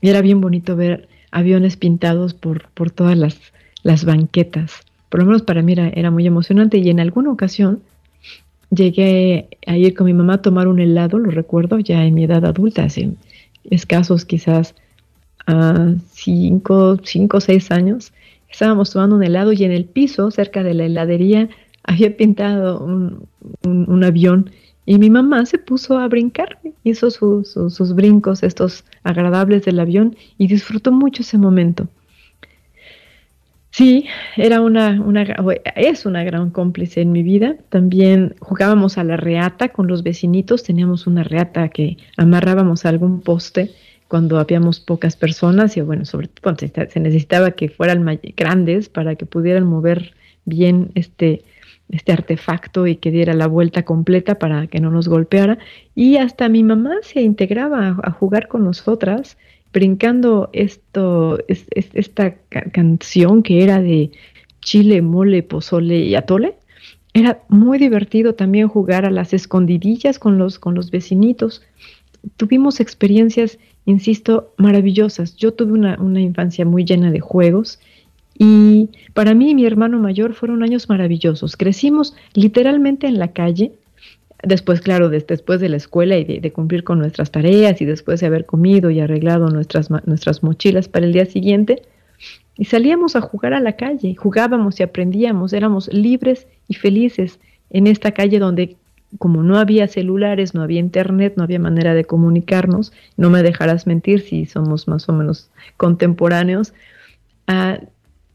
[0.01, 3.37] Y era bien bonito ver aviones pintados por, por todas las,
[3.83, 4.73] las banquetas.
[5.09, 7.81] Por lo menos para mí era, era muy emocionante y en alguna ocasión
[8.71, 12.25] llegué a ir con mi mamá a tomar un helado, lo recuerdo, ya en mi
[12.25, 13.17] edad adulta, así
[13.71, 14.75] escasos quizás
[15.47, 18.13] a cinco, cinco o seis años,
[18.51, 21.49] estábamos tomando un helado y en el piso, cerca de la heladería,
[21.85, 24.51] había pintado un, avión
[24.85, 30.49] y mi mamá se puso a brincar, hizo sus brincos, estos agradables del avión y
[30.49, 31.89] disfrutó mucho ese momento.
[33.79, 35.23] Sí, era una, una,
[35.77, 37.55] es una gran cómplice en mi vida.
[37.69, 40.65] También jugábamos a la reata con los vecinitos.
[40.65, 43.71] Teníamos una reata que amarrábamos a algún poste
[44.09, 48.05] cuando habíamos pocas personas y bueno, sobre todo cuando se necesitaba que fueran
[48.37, 50.13] grandes para que pudieran mover
[50.45, 51.45] bien este,
[51.89, 55.57] este artefacto y que diera la vuelta completa para que no nos golpeara.
[55.95, 59.39] Y hasta mi mamá se integraba a jugar con nosotras
[59.73, 62.37] brincando esto, esta
[62.73, 64.11] canción que era de
[64.61, 66.55] chile, mole, pozole y atole.
[67.15, 71.63] Era muy divertido también jugar a las escondidillas con los, con los vecinitos.
[72.37, 75.37] Tuvimos experiencias, insisto, maravillosas.
[75.37, 77.81] Yo tuve una, una infancia muy llena de juegos
[78.39, 81.57] y para mí y mi hermano mayor fueron años maravillosos.
[81.57, 83.73] Crecimos literalmente en la calle,
[84.43, 88.27] Después, claro, después de la escuela y de, cumplir con nuestras tareas y después de
[88.27, 91.83] haber comido y arreglado nuestras, nuestras mochilas para el día siguiente,
[92.57, 97.39] y salíamos a jugar a la calle, jugábamos y aprendíamos, éramos libres y felices
[97.71, 98.77] en esta calle donde
[99.19, 103.87] como no había celulares, no había internet, no había manera de comunicarnos, no me dejarás
[103.87, 106.75] mentir si somos más o menos contemporáneos,
[107.47, 107.79] ah,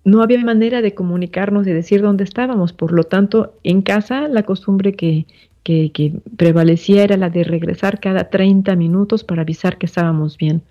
[0.03, 2.73] no había manera de comunicarnos y decir dónde estábamos.
[2.73, 5.25] Por lo tanto, en casa la costumbre que,
[5.63, 10.61] que, prevalecía era la de regresar cada 30 minutos para avisar que estábamos bien.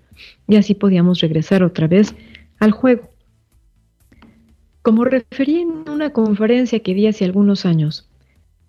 [0.47, 2.15] Y así podíamos regresar otra vez
[2.59, 3.09] al juego.
[4.81, 8.07] Como referí en una conferencia que di hace algunos años,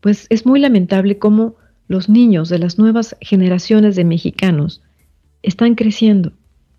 [0.01, 1.57] pues es muy lamentable cómo
[1.89, 4.83] los niños de las nuevas generaciones de mexicanos
[5.43, 6.33] están creciendo.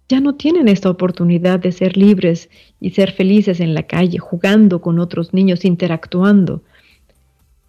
[0.08, 4.82] Ya no tienen esta oportunidad de ser libres y ser felices en la calle, jugando
[4.82, 6.64] con otros niños, interactuando,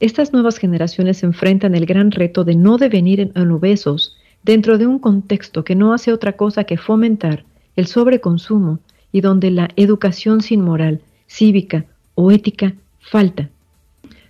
[0.01, 4.99] estas nuevas generaciones enfrentan el gran reto de no devenir en obesos dentro de un
[4.99, 7.45] contexto que no hace otra cosa que fomentar
[7.77, 8.79] el sobreconsumo
[9.11, 13.49] y donde la educación sin moral, cívica o ética falta.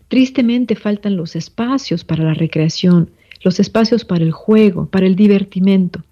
[0.08, 3.10] Tristemente faltan los espacios para la recreación,
[3.42, 6.04] los espacios para el juego, para el divertimento.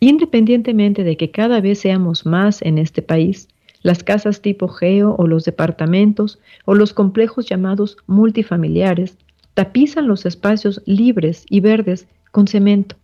[0.00, 3.48] Independientemente de que cada vez seamos más en este país,
[3.88, 9.16] las casas tipo geo o los departamentos o los complejos llamados multifamiliares
[9.54, 12.96] tapizan los espacios libres y verdes con cemento,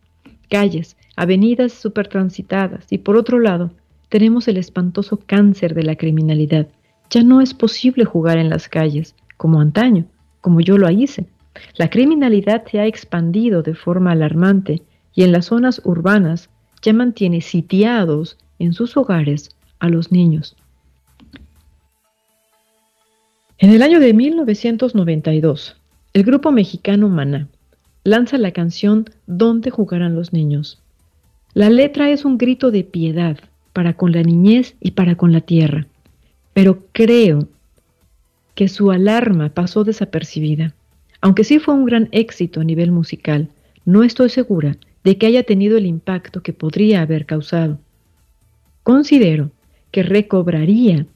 [0.51, 3.71] calles, avenidas supertransitadas y por otro lado
[4.11, 6.69] tenemos el espantoso cáncer de la criminalidad.
[7.09, 10.05] Ya no es posible jugar en las calles como antaño,
[10.43, 11.25] como yo lo hice.
[11.79, 14.83] La criminalidad se ha expandido de forma alarmante
[15.15, 16.51] y en las zonas urbanas
[16.83, 20.57] ya mantiene sitiados en sus hogares a los niños.
[23.65, 25.75] En el año de 1992,
[26.13, 27.49] el grupo mexicano Maná
[28.05, 30.83] lanza la canción ¿Dónde jugarán los niños?
[31.55, 33.39] La letra es un grito de piedad
[33.73, 35.87] para con la niñez y para con la tierra,
[36.53, 37.49] pero creo
[38.55, 40.75] que su alarma pasó desapercibida.
[41.23, 43.49] Aunque sí fue un gran éxito a nivel musical,
[43.87, 47.79] no estoy segura de que haya tenido el impacto que podría haber causado.
[48.83, 49.53] Considero
[49.91, 51.07] que recobraría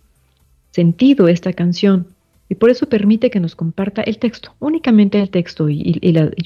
[0.71, 2.07] sentido esta canción
[2.49, 6.01] y por eso permite que nos comparta el texto, únicamente el texto y,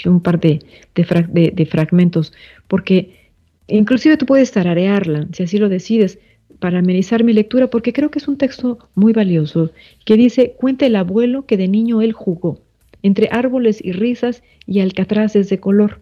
[0.05, 2.33] un par de, fragmentos,
[2.67, 3.31] porque
[3.69, 6.19] inclusive tú puedes tararearla, si así lo decides,
[6.59, 9.71] para amenizar mi lectura, porque creo que es un texto muy valioso,
[10.05, 12.61] que dice, cuenta el abuelo que de niño él jugó,
[13.03, 16.01] entre árboles y risas y alcatraces de color.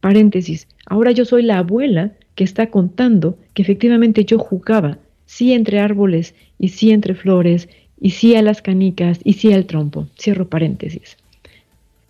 [0.00, 5.80] Paréntesis, ahora yo soy la abuela que está contando que efectivamente yo jugaba, sí entre
[5.80, 7.68] árboles y sí entre flores
[8.00, 10.06] y sí a las canicas, y sí al trompo.
[10.18, 11.16] Cierro paréntesis.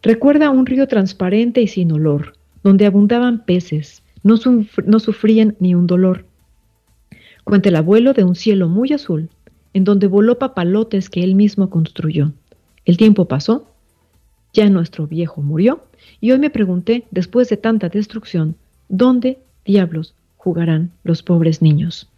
[0.02, 4.36] Recuerda un río transparente y sin olor, donde abundaban peces, no,
[4.84, 6.24] no sufrían ni un dolor.
[7.44, 9.30] Cuenta el abuelo de un cielo muy azul,
[9.72, 12.32] en donde voló papalotes que él mismo construyó.
[12.84, 13.68] El tiempo pasó,
[14.52, 15.84] ya nuestro viejo murió,
[16.20, 18.56] y hoy me pregunté, después de tanta destrucción,
[18.88, 22.08] ¿dónde diablos jugarán los pobres niños?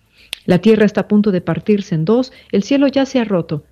[0.48, 3.64] La tierra está a punto de partirse en dos, el cielo ya se ha roto,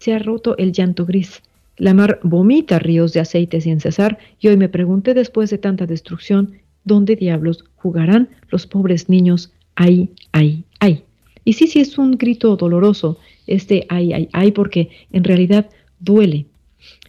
[0.00, 1.40] se ha roto el llanto gris.
[1.78, 5.86] La mar vomita ríos de aceite sin cesar y hoy me pregunté después de tanta
[5.86, 9.50] destrucción, ¿dónde diablos jugarán los pobres niños?
[9.76, 11.04] Ay, ay, ay.
[11.42, 16.44] Y sí, sí es un grito doloroso, este ay, ay, ay, porque en realidad duele.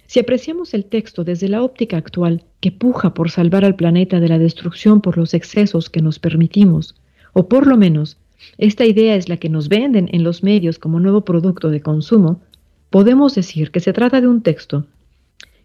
[0.05, 4.29] Si apreciamos el texto desde la óptica actual, que puja por salvar al planeta de
[4.29, 6.95] la destrucción por los excesos que nos permitimos,
[7.33, 8.17] o por lo menos
[8.57, 12.41] esta idea es la que nos venden en los medios como nuevo producto de consumo,
[12.89, 14.85] podemos decir que se trata de un texto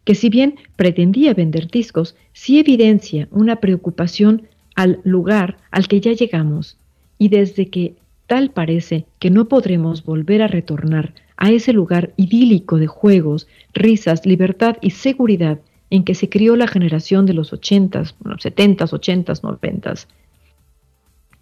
[0.04, 6.12] que si bien pretendía vender discos, sí evidencia una preocupación al lugar al que ya
[6.12, 6.78] llegamos
[7.18, 7.94] y desde que
[8.26, 14.24] tal parece que no podremos volver a retornar a ese lugar idílico de juegos, risas,
[14.26, 19.42] libertad y seguridad en que se crió la generación de los ochentas, bueno, setentas, ochentas,
[19.42, 20.06] noventas.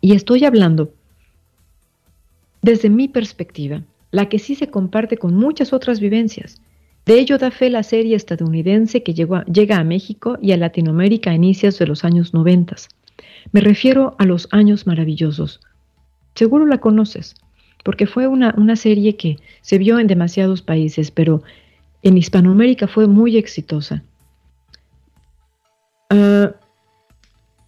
[0.01, 0.93] Y estoy hablando
[2.63, 6.61] desde mi perspectiva, la que sí se comparte con muchas otras vivencias.
[7.07, 11.35] De ello da fe la serie estadounidense que llega a México y a Latinoamérica a
[11.35, 12.77] inicios de los años 90.
[13.53, 15.61] Me refiero a Los Años Maravillosos.
[16.35, 17.35] Seguro la conoces,
[17.83, 21.43] porque fue una, serie que se vio en demasiados países, pero
[22.03, 24.03] en Hispanoamérica fue muy exitosa.
[26.11, 26.53] Ah,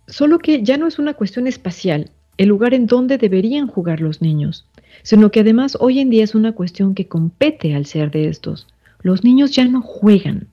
[0.07, 4.21] solo que ya no es una cuestión espacial, el lugar en donde deberían jugar los
[4.21, 4.67] niños
[5.03, 8.67] sino que además hoy en día es una cuestión que compete al ser de estos.
[9.03, 10.49] Los niños ya no juegan.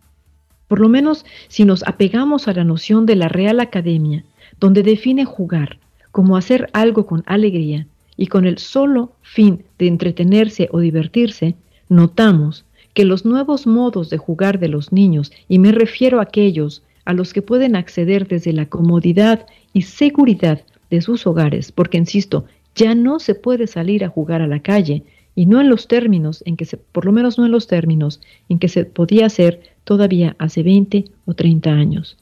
[0.68, 4.24] Por lo menos si nos apegamos a la noción de la Real Academia,
[4.60, 5.80] donde define jugar
[6.12, 11.56] como hacer algo con alegría y con el solo fin de entretenerse o divertirse,
[11.90, 16.82] notamos que los nuevos modos de jugar de los niños, y me refiero a aquellos
[17.06, 22.46] a los que pueden acceder desde la comodidad y seguridad de sus hogares, porque insisto,
[22.78, 25.04] ya no se puede salir a jugar a la calle
[25.36, 28.22] y no en los términos en que se, por lo menos no en los términos
[28.50, 32.18] en que se podía hacer todavía hace 20 o 30 años.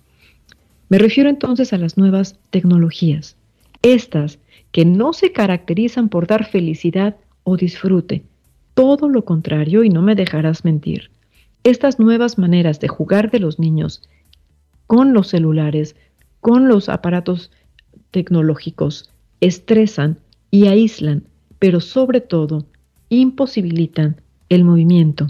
[0.90, 3.36] Me refiero entonces a las nuevas tecnologías,
[3.82, 4.40] estas
[4.72, 8.24] que no se caracterizan por dar felicidad o disfrute,
[8.74, 11.12] todo lo contrario y no me dejarás mentir.
[11.64, 14.08] Estas nuevas maneras de jugar de los niños
[14.88, 15.96] con los celulares,
[16.40, 17.52] con los aparatos
[18.12, 19.10] tecnológicos,
[19.42, 20.20] estresan
[20.56, 21.24] y aíslan,
[21.60, 22.66] pero sobre todo
[23.10, 25.28] imposibilitan el movimiento.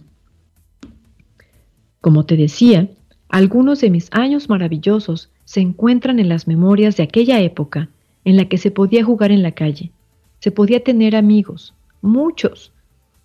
[1.99, 2.89] Como te decía,
[3.29, 7.89] Algunos de mis años maravillosos se encuentran en las memorias de aquella época
[8.23, 9.91] en la que se podía jugar en la calle,
[10.39, 12.71] se podía tener amigos, muchos,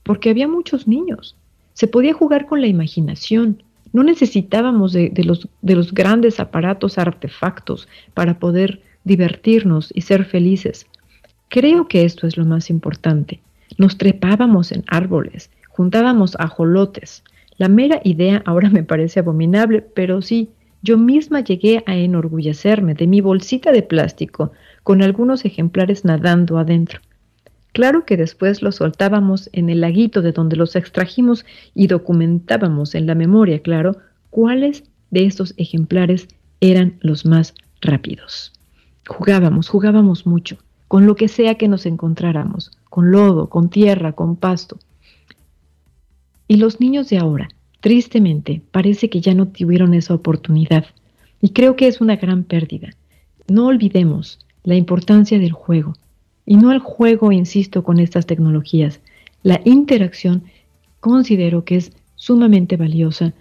[0.02, 1.36] porque había muchos niños,
[1.74, 8.38] se podía jugar con la imaginación, no necesitábamos de, de los grandes aparatos artefactos para
[8.38, 10.86] poder divertirnos y ser felices.
[11.50, 13.40] Creo que esto es lo más importante.
[13.76, 17.24] Nos trepábamos en árboles, juntábamos ajolotes.
[17.58, 20.50] La mera idea ahora me parece abominable, pero sí,
[20.82, 24.52] yo misma llegué a enorgullecerme de mi bolsita de plástico
[24.84, 27.00] con algunos ejemplares nadando adentro.
[27.72, 31.44] Claro que después los soltábamos en el laguito de donde los extrajimos
[31.74, 33.96] y documentábamos en la memoria, claro,
[34.30, 36.28] cuáles de estos ejemplares
[36.60, 38.52] eran los más rápidos.
[39.08, 40.56] Jugábamos, jugábamos mucho,
[40.90, 44.76] con lo que sea que nos encontráramos, con lodo, con tierra, con pasto.
[46.48, 47.48] Y los niños de ahora,
[47.80, 50.86] tristemente, parece que ya no tuvieron esa oportunidad.
[51.40, 52.88] Y creo que es una gran pérdida.
[53.46, 55.94] No olvidemos la importancia del juego,
[56.44, 58.98] y no el juego, insisto, con estas tecnologías.
[59.44, 60.42] La interacción
[60.98, 63.32] considero que es sumamente valiosa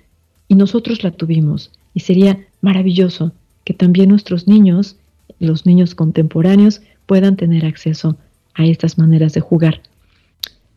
[0.47, 3.31] y nosotros la tuvimos y sería maravilloso
[3.63, 4.97] que también nuestros niños,
[5.39, 8.15] los niños contemporáneos, puedan tener acceso
[8.53, 9.81] a estas maneras de jugar.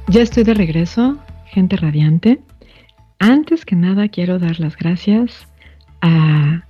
[0.08, 2.40] Ya estoy de regreso, gente radiante.
[3.20, 5.34] Antes que nada quiero dar las gracias
[6.02, 6.64] a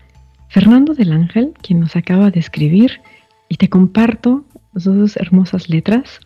[0.50, 3.00] Fernando del Ángel, quien nos acaba de escribir,
[3.48, 4.44] y te comparto
[4.76, 6.20] sus hermosas letras.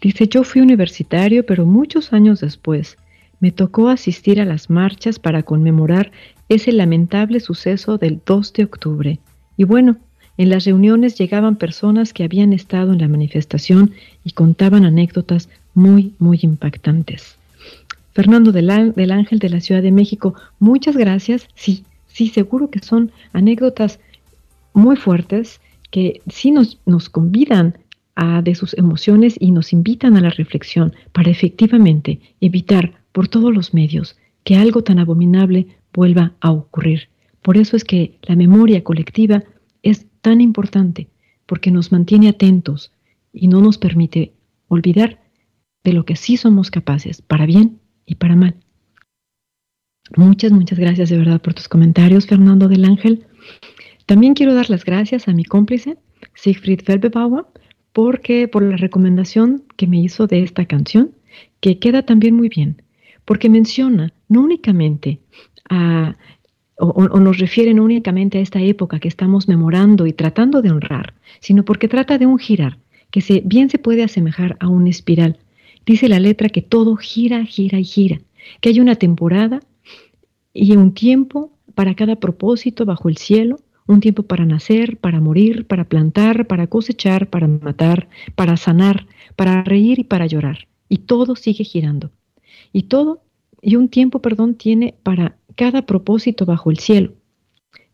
[0.00, 2.96] Dice, yo fui universitario, pero muchos años después
[3.40, 6.12] me tocó asistir a las marchas para conmemorar
[6.48, 9.18] ese lamentable suceso del 2 de octubre.
[9.56, 9.96] Y bueno,
[10.36, 13.92] en las reuniones llegaban personas que habían estado en la manifestación
[14.24, 17.36] y contaban anécdotas muy, muy impactantes.
[18.12, 21.48] Fernando del, Ángel de la Ciudad de México, muchas gracias.
[21.54, 24.00] Sí, sí, seguro que son anécdotas
[24.72, 25.60] muy fuertes
[25.90, 27.78] que sí nos, nos convidan
[28.16, 33.54] a de sus emociones y nos invitan a la reflexión para efectivamente evitar por todos
[33.54, 37.08] los medios que algo tan abominable vuelva a ocurrir.
[37.42, 39.44] Por eso es que la memoria colectiva
[39.84, 41.06] es tan importante,
[41.46, 42.90] porque nos mantiene atentos
[43.32, 44.32] y no nos permite
[44.66, 45.20] olvidar
[45.84, 48.56] de lo que sí somos capaces, para bien y para mal.
[50.16, 53.26] Muchas, muchas gracias de verdad por tus comentarios, Fernando del Ángel.
[54.06, 55.98] También quiero dar las gracias a mi cómplice,
[56.34, 57.44] Siegfried Felbebauer,
[57.92, 61.12] porque por la recomendación que me hizo de esta canción,
[61.60, 62.82] que queda también muy bien,
[63.24, 65.20] porque menciona no únicamente
[65.70, 66.16] a,
[66.78, 71.14] o, nos refiere no únicamente a esta época que estamos memorando y tratando de honrar,
[71.40, 72.78] sino porque trata de un girar,
[73.10, 75.38] que bien se puede asemejar a una espiral.
[75.86, 78.20] Dice la letra que todo gira, gira y gira,
[78.60, 79.60] que hay una temporada
[80.52, 85.66] y un tiempo para cada propósito bajo el cielo, un tiempo para nacer, para morir,
[85.66, 89.06] para plantar, para cosechar, para matar, para sanar,
[89.36, 90.66] para reír y para llorar.
[90.88, 92.10] Y todo sigue girando.
[92.74, 93.22] Y todo,
[93.62, 97.14] y un tiempo, perdón, tiene para cada propósito bajo el cielo.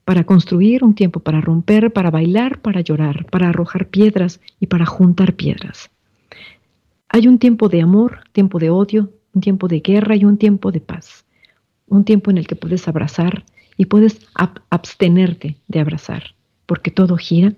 [0.04, 4.86] Para construir, un tiempo para romper, para bailar, para llorar, para arrojar piedras y para
[4.86, 5.88] juntar piedras.
[7.08, 10.72] Hay un tiempo de amor, tiempo de odio, un tiempo de guerra y un tiempo
[10.72, 11.24] de paz
[11.90, 13.44] un tiempo en el que puedes abrazar
[13.76, 14.20] y puedes
[14.70, 16.34] abstenerte de abrazar,
[16.66, 17.52] porque todo gira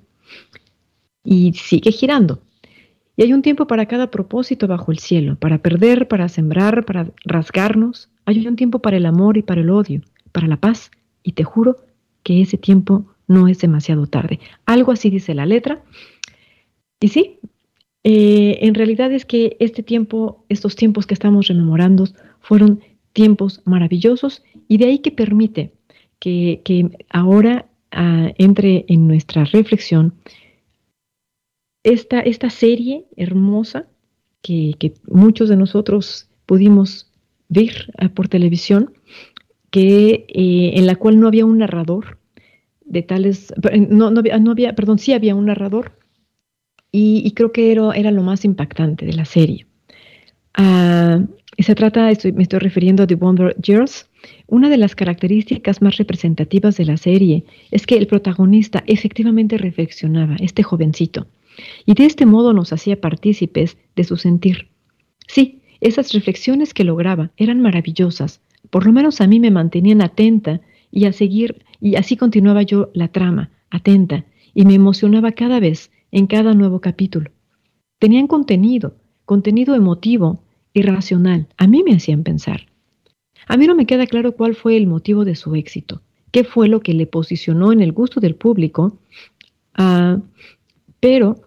[1.23, 2.43] y sigue girando.
[3.17, 7.11] Y hay un tiempo para cada propósito bajo el cielo, para perder, para sembrar, para
[7.25, 8.11] rasgarnos.
[8.25, 10.01] Hay un tiempo para el amor y para el odio,
[10.33, 10.91] para la paz.
[11.23, 11.77] Y te juro
[12.23, 14.41] que ese tiempo no es demasiado tarde.
[14.65, 15.83] Algo así dice la letra.
[17.01, 17.39] Y sí,
[18.05, 22.07] eh, en realidad es que este tiempo, estos tiempos que estamos rememorando,
[22.41, 22.81] fueron
[23.13, 25.73] tiempos maravillosos y de ahí que permite
[26.19, 30.15] que, ahora ah, entre en nuestra reflexión
[31.85, 33.87] esta, esta serie hermosa
[34.41, 37.11] que, muchos de nosotros pudimos
[37.49, 38.93] ver ah, por televisión,
[39.71, 42.19] que, eh, en la cual no había un narrador
[42.85, 43.53] de tales,
[43.89, 45.93] no, no, no había, perdón, sí había un narrador
[46.91, 49.67] y, creo que era, era lo más impactante de la serie
[50.55, 51.21] Ah,
[51.59, 54.09] se trata, me estoy refiriendo a The Wonder Years.
[54.47, 60.37] Una de las características más representativas de la serie es que el protagonista efectivamente reflexionaba,
[60.41, 61.27] este jovencito,
[61.87, 64.69] y de este modo nos hacía partícipes de su sentir.
[65.27, 68.41] Sí, esas reflexiones que lograba eran maravillosas,
[68.71, 72.91] por lo menos a mí me mantenían atenta y a seguir, y así continuaba yo
[72.95, 74.25] la trama, atenta,
[74.55, 77.31] y me emocionaba cada vez en cada nuevo capítulo.
[77.99, 80.43] Tenían contenido, contenido emotivo
[80.75, 81.49] y racional.
[81.57, 82.67] A mí me hacían pensar.
[83.47, 86.69] A mí no me queda claro cuál fue el motivo de su éxito, qué fue
[86.69, 88.99] lo que le posicionó en el gusto del público,
[89.75, 90.19] ah,
[91.03, 91.43] pero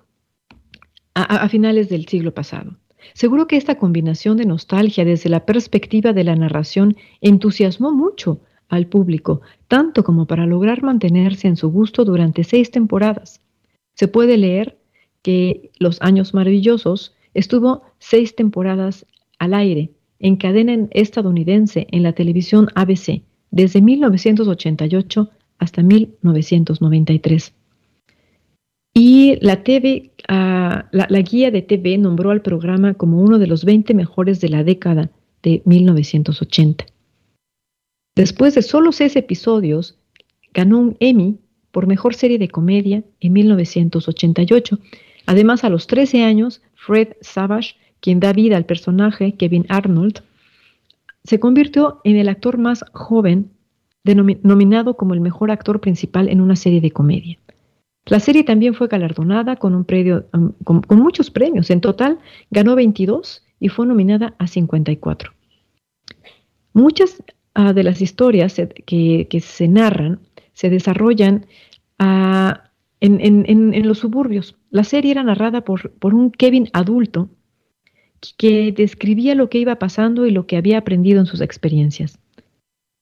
[1.13, 2.75] a finales del siglo pasado.
[3.13, 8.87] Seguro que esta combinación de nostalgia desde la perspectiva de la narración entusiasmó mucho al
[8.87, 9.39] público,
[9.69, 13.39] tanto como para lograr mantenerse en su gusto durante seis temporadas.
[13.93, 14.77] Se puede leer
[15.21, 19.05] que Los Años Maravillosos estuvo seis temporadas
[19.39, 25.29] al aire en cadena estadounidense en la televisión ABC desde 1988
[25.59, 27.54] hasta 1993.
[28.97, 33.47] Y la TV, ah, la, la, guía de TV nombró al programa como uno de
[33.47, 35.11] los 20 mejores de la década
[35.43, 36.85] de 1980.
[38.15, 39.97] Después de solo seis episodios,
[40.53, 41.37] ganó un Emmy
[41.71, 44.79] por mejor serie de comedia en 1988.
[45.25, 50.21] Además, a los 13 años, Fred Savage, quien da vida al personaje Kevin Arnold,
[51.25, 53.51] se convirtió en el actor más joven
[54.05, 57.37] nominado como el mejor actor principal en una serie de comedia.
[58.07, 61.69] La serie también fue galardonada con, um, muchos premios.
[61.69, 62.19] En total
[62.51, 65.31] ganó 22 y fue nominada a 54.
[66.73, 67.23] Muchas
[67.55, 70.19] ah, de las historias que, se narran
[70.53, 71.47] se desarrollan
[71.97, 74.55] ah, en, los suburbios.
[74.69, 77.29] La serie era narrada por, por un Kevin adulto
[78.37, 82.19] que describía lo que iba pasando y lo que había aprendido en sus experiencias.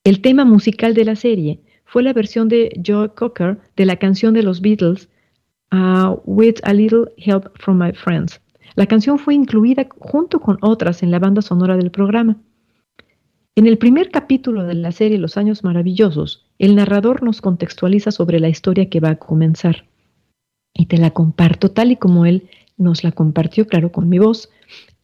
[0.05, 1.59] El tema musical de la serie
[1.93, 5.09] fue la versión de Joe Cocker de la canción de los Beatles,
[5.71, 8.41] uh, With a Little Help from My Friends.
[8.73, 12.35] La canción fue incluida junto con otras en la banda sonora del programa.
[13.55, 18.39] En el primer capítulo de la serie Los Años Maravillosos, el narrador nos contextualiza sobre
[18.39, 19.85] la historia que va a comenzar.
[20.73, 24.49] Y te la comparto tal y como él nos la compartió, claro, con mi voz.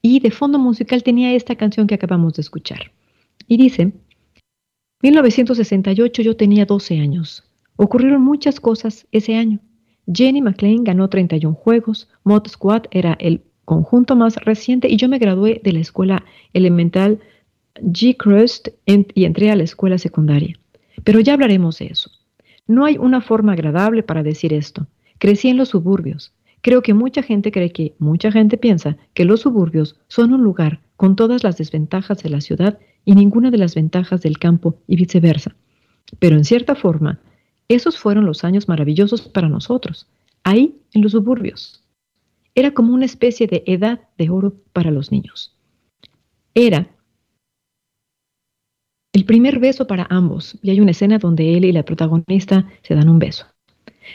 [0.02, 2.92] Y de fondo musical tenía esta canción que acabamos de escuchar.
[3.48, 3.94] Y dice,
[5.02, 7.43] 1968 yo tenía 12 años.
[7.78, 9.60] Ocurrieron muchas cosas ese año.
[10.12, 15.20] Jenny McLean ganó 31 juegos, Mod Squad era el conjunto más reciente y yo me
[15.20, 17.20] gradué de la escuela elemental
[17.76, 18.18] G.
[18.18, 20.60] Crust y entré a la escuela secundaria.
[21.04, 22.12] Pero ya hablaremos de eso.
[22.68, 24.88] No hay una forma agradable para decir esto.
[25.18, 26.34] Crecí en los suburbios.
[26.62, 30.82] Creo que mucha gente cree que, mucha gente piensa que los suburbios son un lugar
[30.97, 34.95] con todas las desventajas de la ciudad y ninguna de las ventajas del campo y
[34.95, 35.56] viceversa.
[36.20, 37.20] Pero en cierta forma,
[37.68, 40.08] esos fueron los años maravillosos para nosotros,
[40.43, 41.84] ahí en los suburbios.
[42.56, 45.56] Era como una especie de edad de oro para los niños.
[46.56, 46.89] Era
[49.14, 52.95] el primer beso para ambos, y hay una escena donde él y la protagonista se
[52.95, 53.45] dan un beso.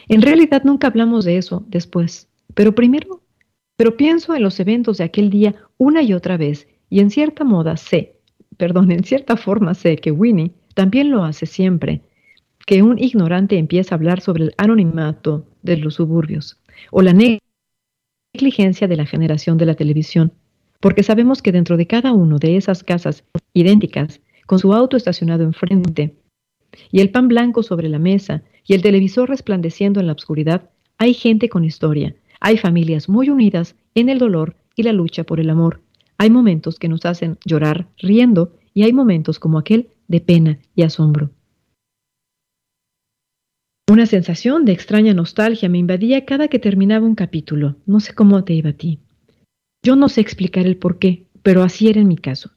[0.08, 3.22] En realidad nunca hablamos de eso después, pero primero,
[3.76, 7.44] pero pienso en los eventos de aquel día una y otra vez, y en cierta
[7.44, 8.20] moda sé
[8.56, 12.02] perdón, en cierta forma sé que Winnie también lo hace siempre,
[12.66, 17.14] que un ignorante empieza a hablar sobre el anonimato de los suburbios o la
[18.34, 20.32] negligencia de la generación de la televisión,
[20.80, 25.44] porque sabemos que dentro de cada uno de esas casas idénticas, con su auto estacionado
[25.44, 26.16] enfrente,
[26.90, 31.14] y el pan blanco sobre la mesa, y el televisor resplandeciendo en la oscuridad, hay
[31.14, 35.50] gente con historia, hay familias muy unidas en el dolor y la lucha por el
[35.50, 35.83] amor,
[36.24, 40.82] hay momentos que nos hacen llorar riendo y hay momentos como aquel de pena y
[40.82, 41.30] asombro.
[43.90, 47.76] Una sensación de extraña nostalgia me invadía cada que terminaba un capítulo.
[47.84, 49.00] No sé cómo te iba a ti.
[49.82, 52.50] Yo no sé explicar el por qué, pero así era en mi caso.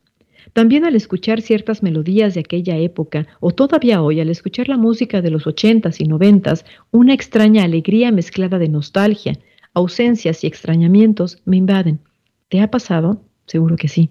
[0.54, 5.22] También al escuchar ciertas melodías de aquella época, o todavía hoy al escuchar la música
[5.22, 9.38] de los ochentas y noventas, una extraña alegría mezclada de nostalgia,
[9.74, 12.00] ausencias y extrañamientos me invaden.
[12.48, 13.28] ¿Te ha pasado?
[13.48, 14.10] Seguro que sí.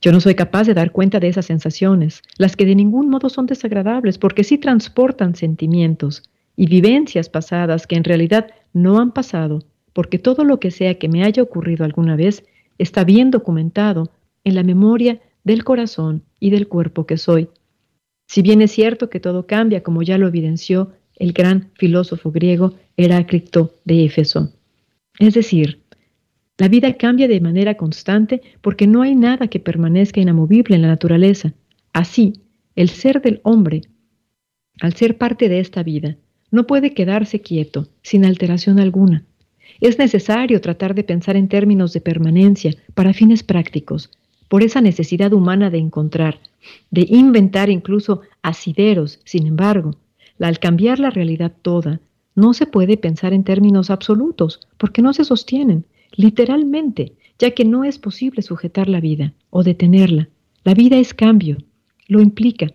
[0.00, 3.28] Yo no soy capaz de dar cuenta de esas sensaciones, las que de ningún modo
[3.28, 6.22] son desagradables, porque sí transportan sentimientos
[6.54, 11.08] y vivencias pasadas que en realidad no han pasado, porque todo lo que sea que
[11.08, 12.44] me haya ocurrido alguna vez
[12.78, 14.10] está bien documentado
[14.44, 17.48] en la memoria del corazón y del cuerpo que soy.
[18.28, 22.74] Si bien es cierto que todo cambia, como ya lo evidenció el gran filósofo griego
[22.96, 24.52] Heráclito de Éfeso.
[25.18, 25.80] Es decir,
[26.58, 30.88] La vida cambia de manera constante porque no hay nada que permanezca inamovible en la
[30.88, 31.52] naturaleza.
[31.92, 32.40] Así,
[32.74, 33.82] el ser del hombre,
[34.80, 36.16] al ser parte de esta vida,
[36.50, 39.24] no puede quedarse quieto, sin alteración alguna.
[39.80, 44.10] Es necesario tratar de pensar en términos de permanencia para fines prácticos,
[44.48, 46.38] por esa necesidad humana de encontrar,
[46.90, 49.20] de inventar incluso asideros.
[49.24, 49.96] Sin embargo,
[50.40, 52.00] al cambiar la realidad toda,
[52.34, 55.84] no se puede pensar en términos absolutos, porque no se sostienen,
[56.16, 60.28] literalmente, ya que no es posible sujetar la vida o detenerla.
[60.64, 61.58] La vida es cambio,
[62.08, 62.72] lo implica,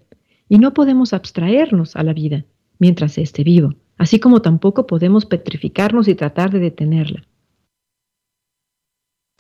[0.48, 2.46] y no podemos abstraernos a la vida
[2.80, 7.26] mientras esté vivo, así como tampoco podemos petrificarnos y tratar de detenerla.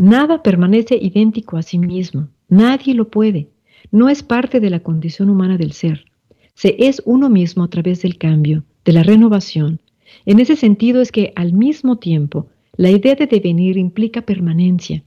[0.01, 3.49] Nada permanece idéntico a sí mismo, nadie lo puede,
[3.91, 6.05] no es parte de la condición humana del ser.
[6.53, 9.79] Se es uno mismo a través del cambio, de la renovación.
[10.25, 12.47] En ese sentido es que al mismo tiempo
[12.81, 15.03] la idea de devenir implica permanencia,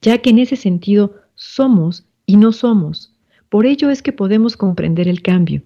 [0.00, 3.12] ya que en ese sentido somos y no somos.
[3.48, 5.62] Por ello es que podemos comprender el cambio.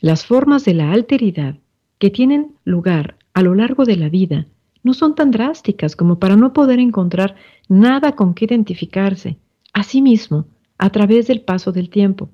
[0.00, 1.56] Las formas de la alteridad
[1.96, 4.46] que tienen lugar a lo largo de la vida
[4.82, 7.36] no son tan drásticas como para no poder encontrar
[7.70, 9.38] nada con que identificarse
[9.72, 10.44] a sí mismo
[10.76, 12.28] a través del paso del tiempo.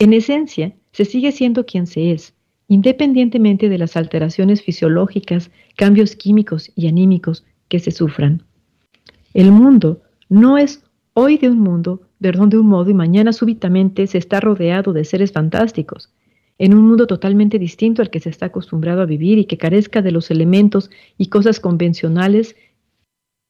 [0.00, 2.34] En esencia, se sigue siendo quien se es,
[2.66, 8.42] independientemente de las alteraciones fisiológicas, cambios químicos y anímicos que se sufran.
[9.32, 10.82] El mundo no es
[11.14, 15.04] hoy de un mundo, perdón, de un modo y mañana súbitamente se está rodeado de
[15.04, 16.12] seres fantásticos,
[16.58, 20.02] en un mundo totalmente distinto al que se está acostumbrado a vivir y que carezca
[20.02, 22.56] de los elementos y cosas convencionales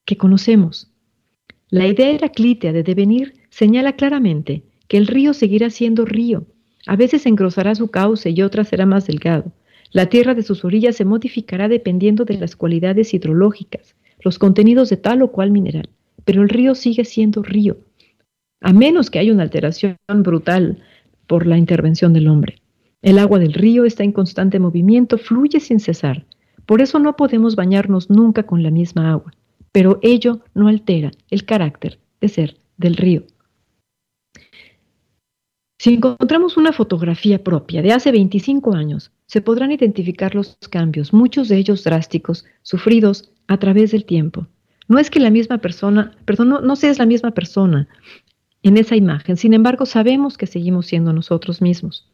[0.05, 0.93] que conocemos.
[1.69, 6.45] La idea heraclítea de devenir señala claramente que el río seguirá siendo río,
[6.87, 9.51] a veces engrosará su cauce y otras será más delgado.
[9.91, 14.97] La tierra de sus orillas se modificará dependiendo de las cualidades hidrológicas, los contenidos de
[14.97, 15.89] tal o cual mineral,
[16.25, 17.77] pero el río sigue siendo río,
[18.61, 20.79] a menos que haya una alteración brutal
[21.27, 22.61] por la intervención del hombre.
[23.01, 26.25] El agua del río está en constante movimiento, fluye sin cesar.
[26.65, 29.33] Por eso no podemos bañarnos nunca con la misma agua,
[29.71, 33.23] pero ello no altera el carácter de ser del río.
[35.79, 41.47] Si encontramos una fotografía propia de hace 25 años, se podrán identificar los cambios, muchos
[41.47, 44.47] de ellos drásticos, sufridos a través del tiempo.
[44.87, 47.89] No es que la misma persona, perdón, no, no seas la misma persona
[48.63, 52.09] en esa imagen, sin embargo sabemos que seguimos siendo nosotros mismos.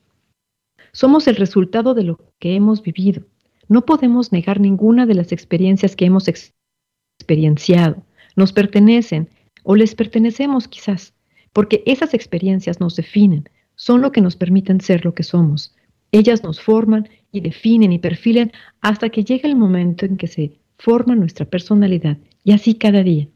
[0.93, 3.21] Somos el resultado de lo que hemos vivido.
[3.67, 8.01] No podemos negar ninguna de las experiencias que hemos experienciado.
[8.35, 9.29] Nos pertenecen
[9.61, 11.13] o les pertenecemos quizás,
[11.53, 15.75] porque esas experiencias nos definen, son lo que nos permiten ser lo que somos.
[16.11, 20.57] Ellas nos forman y definen y perfilan hasta que llega el momento en que se
[20.77, 23.27] forma nuestra personalidad y así cada día.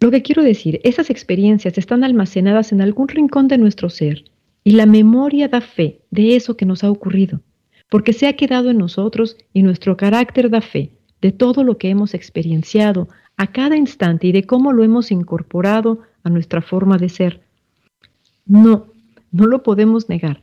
[0.00, 4.24] Lo que quiero decir, esas experiencias están almacenadas en algún rincón de nuestro ser
[4.62, 7.40] y la memoria da fe de eso que nos ha ocurrido,
[7.88, 10.92] porque se ha quedado en nosotros y nuestro carácter da fe
[11.22, 16.02] de todo lo que hemos experienciado a cada instante y de cómo lo hemos incorporado
[16.22, 17.42] a nuestra forma de ser.
[18.44, 18.88] No,
[19.30, 20.42] no lo podemos negar,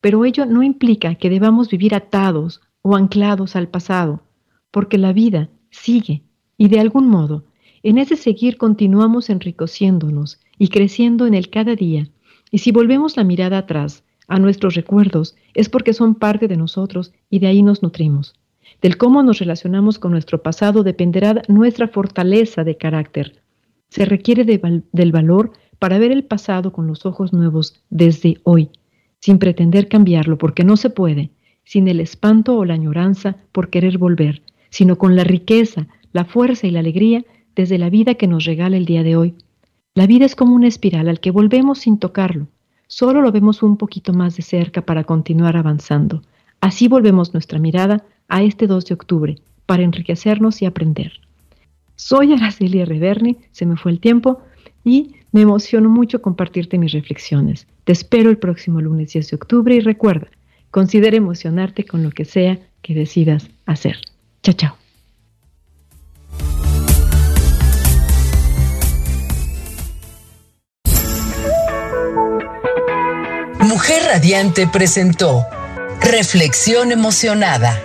[0.00, 4.22] pero ello no implica que debamos vivir atados o anclados al pasado,
[4.70, 6.22] porque la vida sigue
[6.58, 7.44] y de algún modo
[7.82, 12.08] en ese seguir continuamos enriqueciéndonos y creciendo en el cada día.
[12.50, 17.12] Y si volvemos la mirada atrás a nuestros recuerdos, es porque son parte de nosotros
[17.28, 18.34] y de ahí nos nutrimos.
[18.80, 23.42] Del cómo nos relacionamos con nuestro pasado dependerá nuestra fortaleza de carácter.
[23.88, 28.70] Se requiere del valor para ver el pasado con los ojos nuevos desde hoy,
[29.20, 31.30] sin pretender cambiarlo, porque no se puede,
[31.64, 36.66] sin el espanto o la añoranza por querer volver, sino con la riqueza, la fuerza
[36.66, 39.34] y la alegría desde la vida que nos regala el día de hoy.
[39.94, 42.46] La vida es como una espiral al que volvemos sin tocarlo,
[42.86, 46.22] solo lo vemos un poquito más de cerca para continuar avanzando.
[46.60, 51.12] Así volvemos nuestra mirada a este 2 de octubre, para enriquecernos y aprender.
[51.96, 54.40] Soy Araceli Reverni, se me fue el tiempo
[54.84, 57.66] y me emociono mucho compartirte mis reflexiones.
[57.84, 60.28] Te espero el próximo lunes 10 de octubre y recuerda,
[60.72, 63.98] considera emocionarte con lo que sea que decidas hacer.
[64.42, 64.76] Chao, chao.
[73.60, 75.46] Mujer Radiante presentó
[76.00, 77.80] Reflexión Emocionada,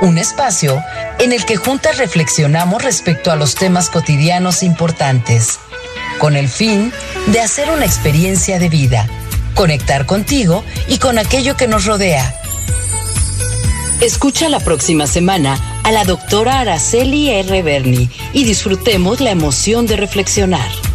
[0.00, 0.80] un espacio
[1.18, 5.58] en el que juntas reflexionamos respecto a los temas cotidianos importantes,
[6.18, 6.92] con el fin
[7.32, 9.08] de hacer una experiencia de vida,
[9.58, 12.32] conectar contigo y con aquello que nos rodea.
[14.00, 17.62] Escucha la próxima semana a la doctora Araceli R.
[17.62, 20.87] Berni y disfrutemos la emoción de reflexionar.